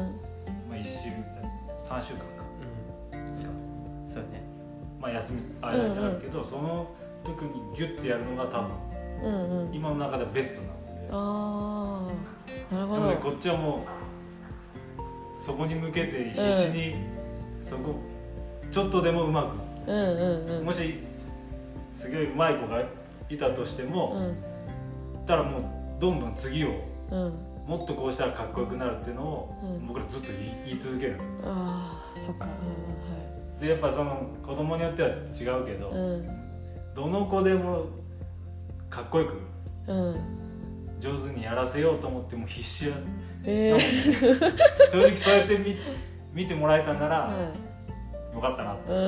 [0.68, 0.90] まあ、1週
[1.78, 2.24] 3週間か。
[3.12, 3.26] うん。
[3.26, 3.48] ですか
[4.06, 4.42] そうね。
[5.00, 6.90] まあ休みあるけど、その
[7.24, 8.70] 時にギュッてやるのが多分
[9.22, 9.74] うんうん。
[9.74, 11.08] 今の中ではベストなので。
[11.10, 12.08] あ
[12.70, 13.16] あなるほど。
[13.16, 13.84] こっちはも
[15.38, 16.96] うそこに向けて必死に、
[17.62, 17.96] そこ
[18.70, 19.54] ちょっとでもうま
[19.86, 20.64] うんうんうく、ん。
[20.64, 21.00] もし
[21.94, 22.82] すごいうまい子が
[23.30, 25.26] いたとしても、うん。
[25.26, 25.62] たらもう
[26.00, 26.68] どんどん次を
[27.10, 27.32] うん。
[27.66, 29.86] もっとこうしたらかっこよくなるっていうのを、うん。
[29.86, 30.28] 僕らずっと
[30.66, 32.46] 言い続けるああそっか。
[33.60, 35.12] でやっぱその子供によっては違
[35.62, 36.26] うけど、うん。
[36.26, 36.44] はい
[36.94, 37.86] どの子でも
[38.88, 39.40] かっこよく
[39.88, 39.96] うん。
[39.96, 40.20] うん
[41.00, 42.94] 上手にやらせようと思っても必死や。
[43.44, 43.80] ええ
[44.90, 45.76] 正直そうやって見
[46.32, 47.52] 見てもらえたなら、は
[48.32, 48.98] よかったなという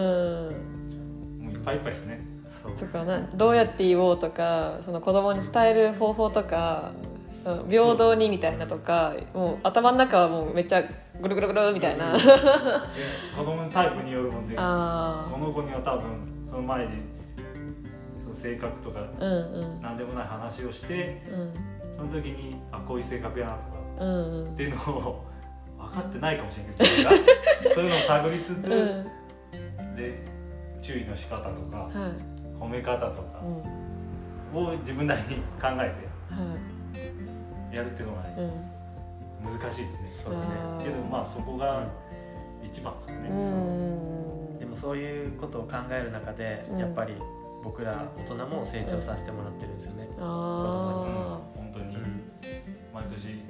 [0.50, 1.44] ん。
[1.44, 2.20] もういっぱいいっぱいですね
[2.68, 2.76] そう。
[2.76, 6.92] そっかなどうやって言おうとかその子供に伝える方法とか
[7.68, 10.82] 平等にみたいなとかもう頭の中はもうめっちゃ
[11.20, 12.12] ぐるぐるぐるみたいな。
[12.12, 12.18] で
[13.36, 16.02] 子供のタイプによるもんでこあの子には多分
[16.44, 16.92] その前で
[18.22, 19.80] その性格とかあうんうん。
[19.80, 21.52] 何でもない話をしてうん。
[21.96, 24.52] その時にあこういう性格やなとかうんうん。
[24.52, 25.24] っていうのを
[25.78, 27.10] 分かってないかもしれないけど自分が。
[27.74, 29.96] そういうのを探りつつ、うん。
[29.96, 30.24] で
[30.82, 33.40] 注意の仕方とかはい褒め方とか
[34.54, 34.66] うん。
[34.66, 35.90] を自分なりに考えはい。
[37.70, 38.34] てやるっていうのがね
[39.44, 39.52] うん。
[39.60, 40.08] 難しいですね。
[40.24, 40.46] そうだね。
[40.82, 41.86] けどまあそこが
[42.64, 43.32] 一番でね、う
[44.56, 44.58] ん。
[44.58, 46.78] でもそういうことを考える中で、うん。
[46.78, 47.14] やっぱり
[47.62, 50.24] 僕ら大人も成長させてもらってるんですよね、うん。
[50.24, 51.96] あ本当に。
[51.96, 52.22] うん。
[52.94, 53.42] 毎年い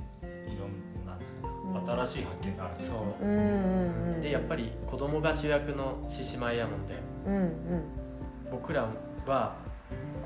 [0.59, 4.19] ろんな新しい発見があるそあうんうんうん。
[4.19, 6.95] うでやっぱり子供が主役の獅子舞やもんで。
[7.27, 8.06] うんうん
[8.51, 8.89] 僕ら
[9.27, 9.55] は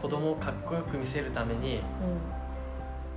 [0.01, 2.41] 子供をかっこよく見せるためにうん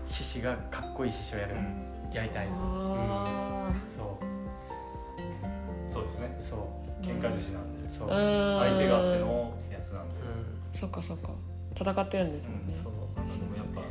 [0.05, 2.11] 獅子がかっこいい獅子をやる、うん。
[2.13, 2.47] やりたい。
[2.51, 5.93] あそう。
[5.93, 6.35] そうですね。
[6.39, 6.55] そ
[7.01, 7.05] う。
[7.05, 7.89] 喧嘩獅子なんで。
[7.89, 11.29] そう、相手があってのやつなんで、うそっかそっか。
[11.75, 12.71] 戦ってるんですもんね。
[12.71, 12.91] ん、そう。
[12.93, 12.99] で
[13.45, 13.81] もやっぱ、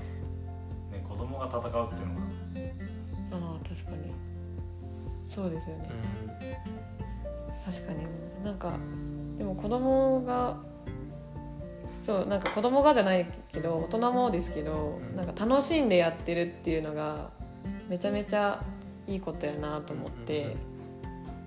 [0.97, 3.55] ね、子供が戦うっていうのが。
[3.55, 4.13] ああ確かに。
[5.27, 5.89] そうですよね。
[7.65, 8.45] 確かに。
[8.45, 8.77] なんか
[9.39, 10.61] でも子供が
[12.03, 15.17] そうなんか子供がじゃないけど大人もですけど、うん。
[15.17, 17.31] なんか楽しんでやってるっていうのが
[17.89, 18.65] めちゃめちゃ
[19.07, 20.57] いいことやなと思って、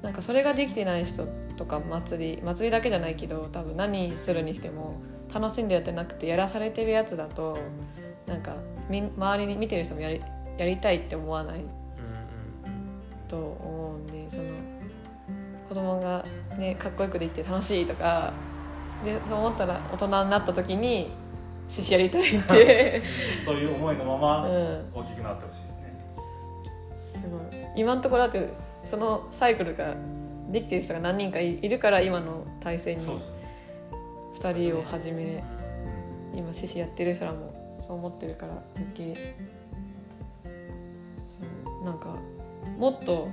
[0.01, 1.27] なんかそれができてない人
[1.57, 5.01] とか祭り祭りだけじゃないけど多分何するにしても
[5.33, 7.57] 楽しんでやってなくてやらされてるやつだと
[8.27, 8.55] なんか
[8.89, 10.21] みん周りに見てる人もやり
[10.57, 11.65] やりたいって思わない
[13.27, 14.43] と思うんでその
[15.69, 16.23] 子供が
[16.57, 18.31] ねかっこよくできて楽しいとか
[19.05, 21.11] でそう思ったら大人になった時に
[21.69, 23.01] 獅子やりたいって、
[23.45, 24.51] そういう思いのまうまん、
[24.93, 25.69] 大きくなってほしいで
[26.99, 27.41] すね、すごい。
[27.75, 28.49] 今のところだって
[28.83, 29.95] そのサイクルが
[30.51, 33.01] できてる人が何人かいいるから今の体制に。
[33.01, 33.15] そう
[34.35, 35.43] 2人をはじめ
[36.33, 39.13] 今獅子やってる人らもそう思ってるから余計
[41.79, 41.85] うん。
[41.85, 42.15] なんか
[42.77, 43.29] もっと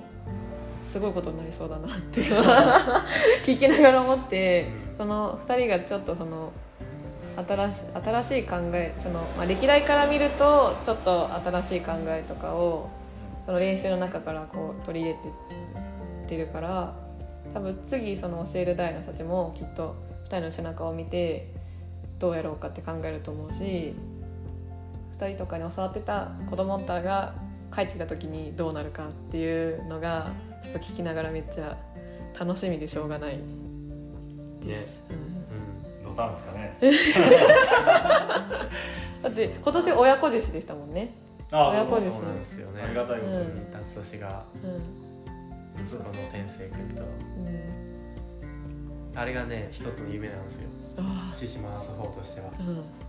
[0.87, 2.21] すごいことになりそうだなって。
[3.45, 6.53] 聞きながら思ってその2人がちょっとその
[7.37, 12.91] 新し新しい考えその、まあ、歴代から見るとちょっと新しい考えとかを
[13.47, 15.21] その練習の中からこう取り入れて
[16.27, 16.95] ってるから
[17.53, 21.49] 多分次その教える代の人たちもきっと2人の背中を見て
[22.19, 23.95] どうやろうかって考えると思うし
[25.19, 27.35] 2人とかに教わってた子供たが
[27.75, 30.31] 帰ってきた時にどうなるかっていうのが
[30.63, 31.77] ちょっと聞きながらめっちゃ
[32.39, 33.62] 楽しみでしょうがない。
[34.69, 35.03] です。
[35.11, 35.17] うん。
[35.17, 35.33] うん
[36.05, 36.77] どうなんですかね。
[39.23, 41.15] だって今年親子弟子でしたもんね。
[41.51, 42.83] あ親子ですそうなんですよね。
[42.83, 44.45] ありがたいことに、うん達年が。
[44.63, 44.83] うん。
[45.83, 47.03] 息子の天聖君と。
[47.03, 47.83] うん。
[49.15, 50.69] あれがね一つの夢なんですよ。
[50.99, 52.51] あ獅子回す方としては。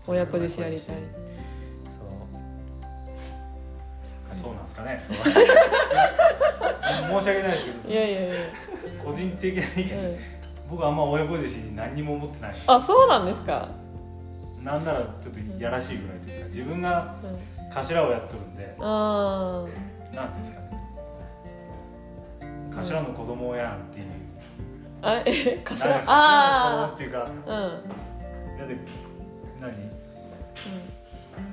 [0.07, 0.95] 親子弟子やりたい。
[0.95, 1.01] そ
[4.37, 4.41] う。
[4.41, 4.97] そうなんですかね。
[6.83, 8.33] 申し訳ないですけいやいやいや、
[9.03, 10.17] ど個人的な意見、うん、
[10.73, 12.55] 僕はあんま親子弟子に何にも思ってない。
[12.65, 13.69] あそうなんですか。
[14.63, 19.65] なんならちょっとやらしいぐらいというか自分がうん、頭をやってるんであ
[20.15, 20.71] なんですかね。
[22.75, 24.05] 頭の子供やんっていう。
[25.03, 28.77] あ、あえ頭なんか頭の子供あっていうかあ、うん、うん、だって
[29.61, 29.71] 何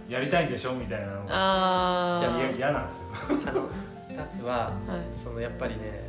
[0.08, 3.08] やりたいんでしょみたいなのがあいやいや嫌なんですよ。
[3.46, 3.68] あの
[4.16, 6.08] 達はあ、はい、そのやっぱりね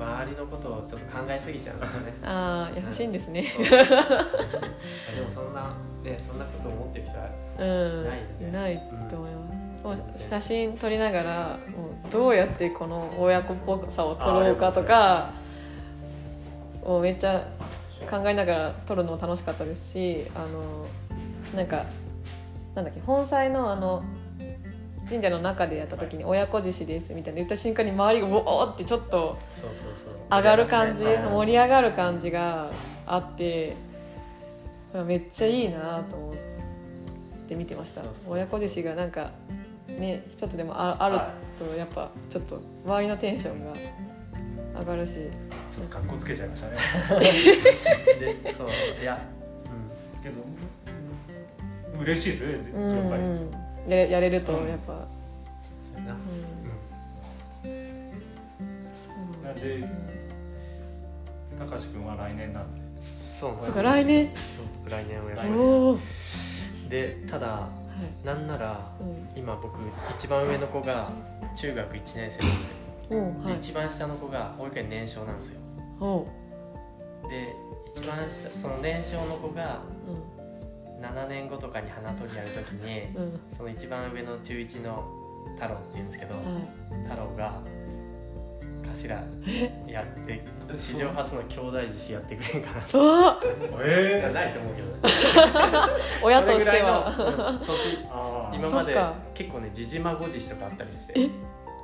[0.00, 3.44] 周りのことをちょっと考えすぎちゃうんだよね ああ優しいんですね。
[3.44, 7.26] そう でもそんなねそんなこと思ってる人は
[7.58, 9.30] うん、ないねないと思い
[9.82, 10.02] ます。
[10.02, 15.30] もう写真撮りながら、もうどうやってこの親子っぽさを撮ろうかとか。
[16.84, 17.46] もうめっちゃ
[18.10, 20.86] 考えながら撮るのも楽しかったですし、あの、
[21.54, 21.84] なんか。
[22.74, 24.02] なんだっけ、本祭のあの。
[25.10, 30.14] 神社の中でやった時に親子獅子ですみたいな言った瞬間に周りがおーってちょっとそうそうそう。
[30.30, 32.70] 上がる感じはい盛り上がる感じが
[33.06, 33.74] あって
[35.04, 36.36] めっちゃいいなと思っ
[37.48, 38.02] て見てました。
[38.28, 39.32] 親子弟子がなんか
[39.88, 43.72] ね一つでもああるはとやっぱちょっと周りのテンションが
[44.80, 45.14] 上がるし。
[45.14, 46.76] ちょっと格好つけちゃいましたね。
[48.42, 48.68] でそう
[49.00, 49.20] いや
[50.22, 50.34] けど
[52.00, 52.70] 嬉しいですよね。
[52.74, 54.98] うんやっぱり、うんやれやれるとやっぱ、うん
[55.80, 56.12] そうやな。
[56.12, 56.20] うん。
[58.94, 59.44] そう。
[59.44, 59.88] なんで
[61.58, 62.76] 高橋君は来年なんで。
[63.02, 64.26] そうなんですそうか来年？
[64.36, 67.68] そう僕来年をやりまおお、はすでただ
[68.22, 68.26] い。
[68.26, 69.28] なんならうん。
[69.34, 69.78] 今僕
[70.18, 71.10] 一番上の子が
[71.56, 72.74] 中学1年生なんですよ、
[73.10, 73.54] おうはい。
[73.54, 75.60] で一番下の子が保育園年少なんですよ。
[76.00, 76.26] おう
[77.28, 77.54] で
[77.94, 80.39] 一番下その年少の子がう
[81.00, 83.40] 7年後とかに花取りやるときにんうん。
[83.50, 85.04] その一番上の中1の
[85.56, 87.02] 太郎っていうんですけどはい。
[87.04, 87.60] 太郎が
[88.94, 89.08] 頭
[89.86, 90.42] やって
[90.76, 93.40] 史上初の兄弟獅子やってくれんかなうわ
[93.84, 94.98] えいやないと思うけどね。
[96.22, 98.06] 親としてそは年。
[98.10, 98.98] ああ今まで
[99.34, 101.14] 結構ねじじ孫獅子とかあったりして。
[101.16, 101.28] え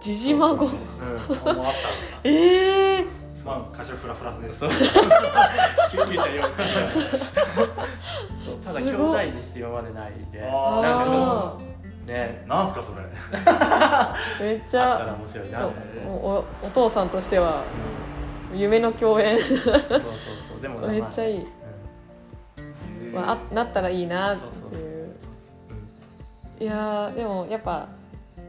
[0.00, 1.62] じじ孫うんもうあったんだ
[2.24, 3.04] ええ
[3.46, 4.58] まあ頭フラフラです。
[4.58, 4.70] そう。
[4.70, 4.76] 救
[6.10, 6.68] 急車用意してる
[8.44, 10.42] そうただ兄弟獅子って今までないんで。
[10.42, 10.82] あー。
[10.82, 12.44] なんかちょあっとね。
[12.48, 13.02] なんすかそれ。
[14.42, 15.68] ーめっち あったらゃ面白いな。
[16.08, 17.62] おおお父さんとしては
[18.52, 19.38] 夢の共演。
[19.38, 20.60] そうそうそう。
[20.60, 21.46] でもめっちゃいい、
[22.58, 25.16] えーまあ、あなったらいいなってそうそうそいう。
[26.58, 26.64] うん。
[26.64, 27.86] いやーでもやっぱ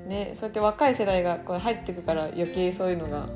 [0.07, 3.27] ねそうやって若い世代がこれ入ってくから余計そういうのが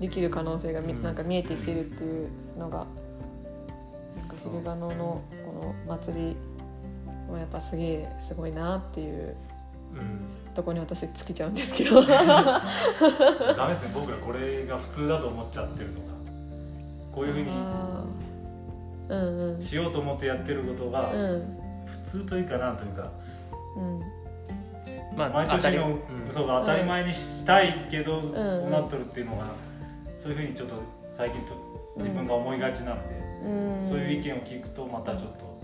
[0.00, 1.02] できる可能性がみ、うん。
[1.02, 2.28] なんか見えてきてるっていう
[2.58, 6.36] のがなんか昼賀野のこの祭り
[7.30, 9.36] はやっぱすげえすごいなっていう
[9.94, 10.54] うん。
[10.54, 12.02] とこに私尽きちゃうんですけど。
[12.04, 12.62] ダ
[13.64, 16.10] メですね僕らこれが普通だと思っちゃってるのが。
[17.12, 17.46] こういうふうに
[19.08, 19.62] うんうん。
[19.62, 21.56] しようと思ってやってることがうん。
[22.04, 23.10] 普通というかなんというか。
[23.76, 24.00] うん。
[25.16, 25.90] ま毎年のう
[26.28, 26.30] ん。
[26.30, 28.32] そうが当たり前にしたいけど、ん。
[28.32, 29.44] そうなっとるっていうのが
[30.20, 30.74] そういうふうにちょっと
[31.10, 31.54] 最近と
[31.96, 33.14] 自分が思いがちなんで、
[33.44, 33.88] うん。
[33.88, 35.58] そういう意見を聞くとまたちょっと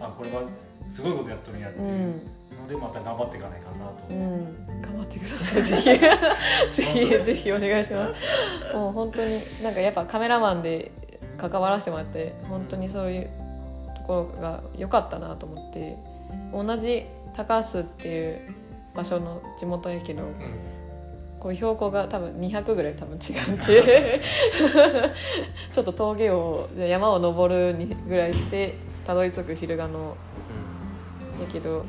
[0.00, 0.42] あこれは
[0.88, 2.20] すごいことやっとるんやってういうん
[2.60, 5.62] のでまた頑張っていかないかなと、うん、頑張ってください。
[5.62, 5.82] ぜひ。
[5.84, 7.24] ぜひ。
[7.24, 7.52] ぜひ。
[7.52, 8.74] お願いします。
[8.74, 10.90] もう本当になんかやっぱカメラマンで
[11.38, 13.30] 関わらせてもらって本当にそういう
[13.96, 15.96] ところが良かったなと思って
[16.52, 17.04] 同じ
[17.36, 18.54] 高須っていう
[18.94, 20.30] 場所の地元やけどうん
[21.44, 24.22] こう標高が多分200ぐらい多分違って
[25.74, 31.84] ちょっと峠を山を登るにぐらいしてたどり着く昼賀野だけど、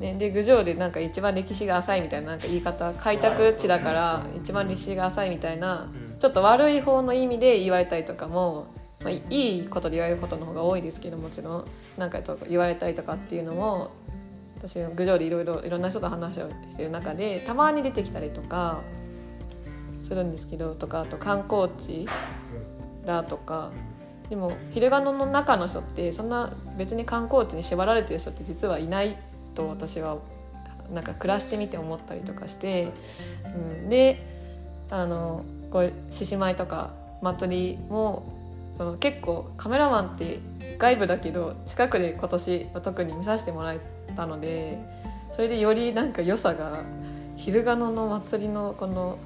[0.00, 6.18] ね、で郡上でなんか一番歴史が浅いみたいななんか言い方開拓地だから一番歴史が浅いみたいなうん。
[6.18, 8.66] ちょっと悪い方の意味で言われたりとかも
[9.04, 11.64] まあ、いいことで言われることの方が多いですけどもちろん。
[11.96, 13.92] 何かと言われたりとかっていうのも
[14.58, 18.82] 私郡上でいろいろいろんな人と話をしてる中でたまに出てきたりとか
[20.02, 22.06] するんですけどとかあと観光地
[23.04, 23.70] だとか
[24.28, 29.16] でも昼賀野の中の人ってそんな別に観光地に縛られてる人って実はいない
[29.54, 30.18] と私は
[30.92, 32.92] なんか暮らしてみて思ったりとかして、
[33.44, 33.48] う
[33.86, 34.24] ん、で
[34.90, 38.32] あのこう獅子舞とか祭りも
[38.76, 40.38] その結構カメラマンって
[40.78, 43.80] 外部だけど近くで今年は特に見させてもらえ
[44.16, 44.78] たので
[45.32, 46.82] それでよりなんか良さが
[47.36, 49.18] 昼賀野の祭りのこの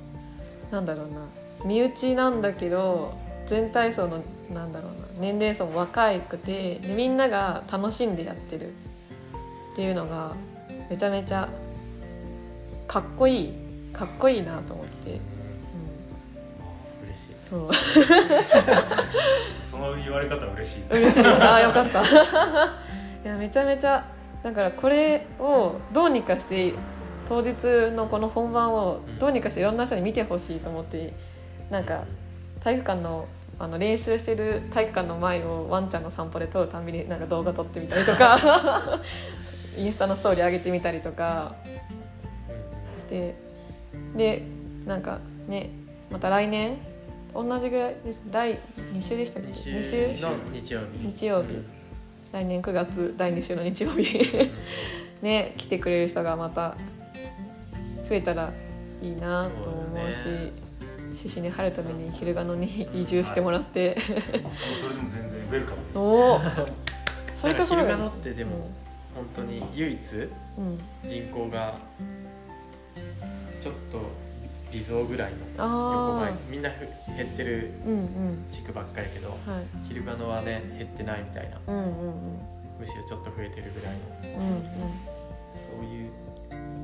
[0.70, 1.26] なんだろうな
[1.64, 3.14] 身内なんだけど
[3.46, 4.22] 全体層の
[4.52, 8.72] なんだろうな年齢層も若くてでみんなが楽しんでやってる
[9.72, 10.34] っていうのが
[10.88, 11.48] めちゃめちゃ
[12.88, 13.54] かっこいい
[13.92, 15.20] かっこいいなと思って、うん、
[17.06, 17.34] 嬉しい。
[17.48, 17.70] そう。
[19.70, 20.82] その言われ方嬉しい。
[20.90, 21.42] 嬉しいです。
[21.42, 22.02] ああよかった。
[22.02, 22.04] い
[23.24, 24.04] やめちゃめちゃ
[24.42, 26.74] だからこれをどうにかして
[27.28, 31.12] 当日のこの本番をどうにかしていろんな人に見てほしいと思って
[31.70, 32.04] なんか
[32.60, 33.26] 体育館の
[33.58, 39.00] あの練習してる体育館の前をワンちゃんの散歩で撮るたびになんか動画撮ってみたりとか
[39.76, 41.54] インスタのストーリー上げてみたりとか
[42.96, 43.34] して
[44.16, 44.42] で
[44.86, 45.72] なんかね
[46.10, 46.78] また来年
[47.34, 48.22] 同じぐらいです。
[48.30, 48.58] 第
[48.94, 51.06] 2週でしたっけ？2二週の日曜日。
[51.06, 51.79] 日曜日
[52.32, 54.50] 来年9月第2週の日曜日。
[55.22, 56.76] ね来てくれる人がまた
[58.08, 58.52] 増えたら
[59.02, 64.12] いいなと思うし獅子に春るために昼賀野に移住してもらって、そ
[64.88, 65.98] れでも全然ウェルカムです。
[65.98, 66.40] おお
[67.34, 68.70] そういうところがいいなんか昼賀野ってでも
[69.14, 69.98] 本当に唯一
[71.06, 71.78] 人口が
[73.60, 74.29] ちょっと
[74.72, 76.34] 微増ぐらいの横あばい。
[76.48, 76.80] みんなふ
[77.16, 77.72] 減ってる
[78.50, 79.38] 地区ばっかりやけどはい。
[79.88, 81.58] 昼賀野はね減ってないみたいな。
[81.66, 82.38] うんうんうん。
[82.78, 84.40] むしろちょっと増えてるぐらいの。
[84.40, 84.62] うんうん。
[85.56, 86.10] そういう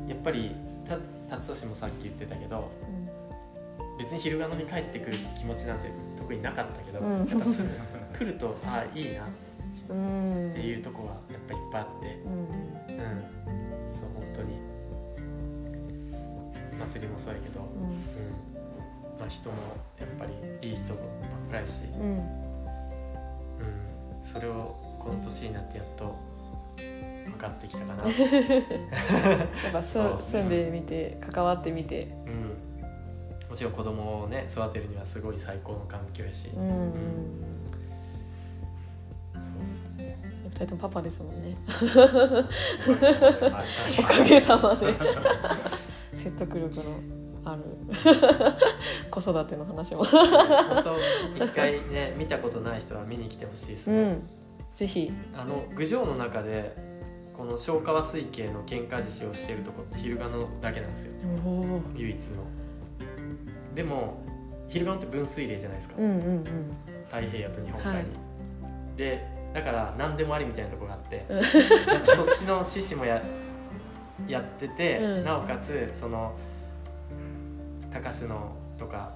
[0.09, 0.97] やっぱりた
[1.29, 2.71] 達俊もさっき言ってたけど
[3.99, 7.19] 別に昼賀野に帰ってくる気持ちなんて特になかったけど、うん。
[7.19, 7.63] やっぱす
[8.19, 9.27] 来るとああいいな
[9.89, 12.19] うんうんっていうとこはやっぱいっぱいあって。
[12.25, 12.33] うん。
[12.33, 13.36] うん
[16.93, 19.19] 祭りもそうやけど、うん。
[19.19, 19.57] まあ、人も
[19.99, 21.01] やっぱりいい人ば
[21.49, 22.03] っかりし、うん。
[22.03, 22.19] うん。
[22.19, 22.25] うん、
[24.23, 26.17] それをこの年になってやっと
[26.77, 30.17] 分かってきたかな、 やっぱすそう。
[30.21, 32.09] 住んでみて関わってみて。
[32.27, 37.47] うん、もちろん子供をね育てるにはすごい最高の環境やし、うんうん。
[40.45, 41.57] 二人ともパパですもんね。
[43.99, 44.95] おかげさまで
[46.17, 46.83] 説得力の
[47.45, 47.63] ある
[49.11, 50.05] 子育ての話も。
[50.05, 50.97] 本当
[51.45, 54.29] 一回ね 見たことない人は見に来てほしいですね、うん。
[54.75, 55.13] ぜひ。
[55.35, 56.77] あの郡上の中で
[57.37, 61.13] この消化和水系の喧嘩獅子をしてるとこって昼賀野だけなんですよ。
[61.95, 62.43] 唯一の。
[63.75, 64.23] でも
[64.69, 66.45] 昼賀野って分水嶺じゃないですか、うんうんうん。
[67.07, 68.05] 太平洋と日本海に、はい。
[68.97, 73.23] でだから何でもありみたいなとこがあって うんそっちの獅子もや
[74.29, 75.25] やってて、うん。
[75.25, 76.35] なおかつその
[77.93, 79.11] 高須のとか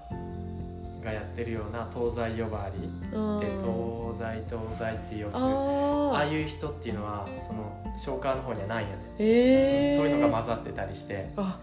[1.03, 3.41] がやってるような東西呼ばわりうん。
[3.41, 11.59] で東西東西ってよくああいう人っていうのはその消化の方にはないんやね、ええそういうのが混ざってたりしてあ。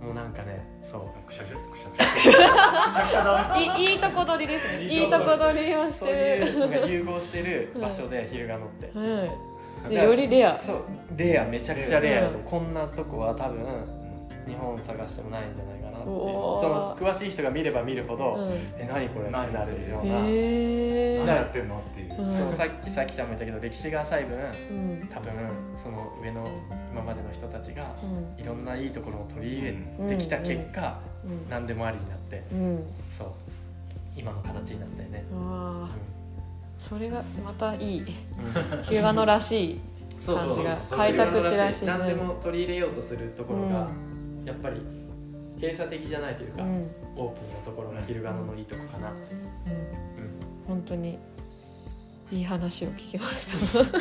[0.00, 1.26] もうなんかねそう。
[1.26, 2.42] くしゃくしゃくしゃくしゃくしゃく
[2.92, 9.30] しゃくしゃダメですいいとこ取りですねいいとこ取りをしそうていうのがる融合してる場所で昼賀野ってはいで
[9.90, 10.58] よりレア。
[10.58, 10.84] そう
[11.16, 12.38] レアめちゃくちゃレアやと。
[12.38, 12.44] うん。
[12.44, 13.64] こんなとこは多分
[14.46, 18.52] 日本探してもないんじゃないかなってその詳しい人が見れば見るほど、うん。
[18.78, 22.22] え何これってなるような、何やってんのっていう。
[22.22, 22.36] うん。
[22.36, 25.08] そうさっきさきちゃんも言ったけど歴史が浅い分うん。
[25.08, 25.32] 多分
[25.76, 26.46] その上の
[26.92, 28.42] 今までの人たちがうん。
[28.42, 29.76] いろんないいところを取り入
[30.08, 31.48] れてきた結果、うん。
[31.50, 32.82] 何でもありになってうん。
[33.10, 33.28] そう。
[34.16, 35.24] 今の形になったよね、
[36.78, 38.82] それがまたいいうん。
[38.82, 39.80] 日向野らしい
[40.24, 41.86] 感じが開拓地らしい。
[41.86, 43.88] ね何でも取り入れようとするところが、
[44.44, 44.80] やっぱり
[45.56, 47.28] 閉鎖的じゃないというか、オープンな
[47.64, 49.14] ところが昼賀野のいいとこかな、うん。
[49.16, 49.20] うん。
[50.66, 51.18] 本当に
[52.30, 53.78] いい話を聞きました。
[53.78, 53.98] なんか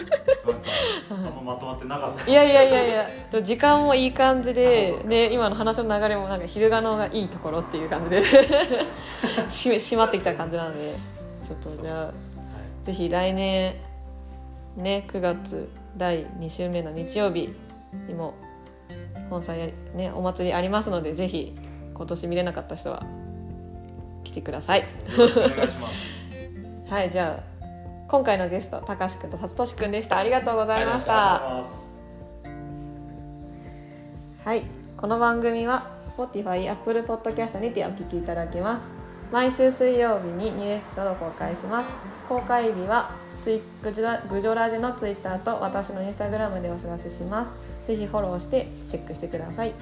[1.11, 2.29] あんままとまってなかった。
[2.29, 5.09] いやいやいやいやと時間もいい感じあで本当ですか？
[5.09, 8.23] で今の話の流れもなんか昼賀野がいいところっていう感じで
[9.49, 10.79] し締まってきた感じなので
[11.47, 12.13] ちょっとじゃあ
[12.87, 13.75] ぜひ来年
[14.77, 15.67] ね9月
[15.97, 17.53] 第2週目の日曜日
[18.07, 18.33] にも
[19.29, 21.53] 本祭やりねお祭りありますのでぜひ
[21.93, 23.05] 今年見れなかった人は
[24.23, 24.85] 来てください。
[26.87, 27.43] はいじゃあ
[28.07, 30.17] 今回のゲストたかしくんと辰俊くんでした。
[30.17, 31.61] ありがとうございました。
[34.45, 34.63] はい
[34.95, 38.93] この番組は Spotify、Apple Podcast にてお聞きいただけます
[39.31, 41.91] 毎週水曜日にニューエピソードを公開します。
[42.29, 43.11] 公開日は
[43.41, 47.53] ツイグジョラグジョラジの Twitter と私の Instagram でお知らせします。
[47.85, 49.73] ぜひフォローしてチェックしてください。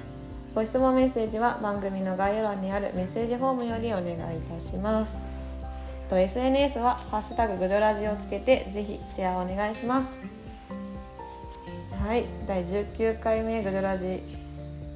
[0.54, 5.16] ご質問メッセージは番組の概要欄にあるメッセージフォームよりお願いいたします。
[6.08, 10.08] と SNS は「ハッシュタググジョラジ」をつけてぜひシェアお願いします。
[12.04, 14.45] はい第19回目グジョラジ。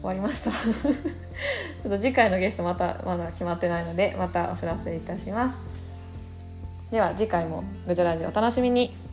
[0.00, 0.50] 終わりました。
[0.52, 5.58] ちょっと次回のゲストまたまだ決まってないのでまたお知らせいたします。
[6.90, 9.09] では次回もぐじゃラジお楽しみに。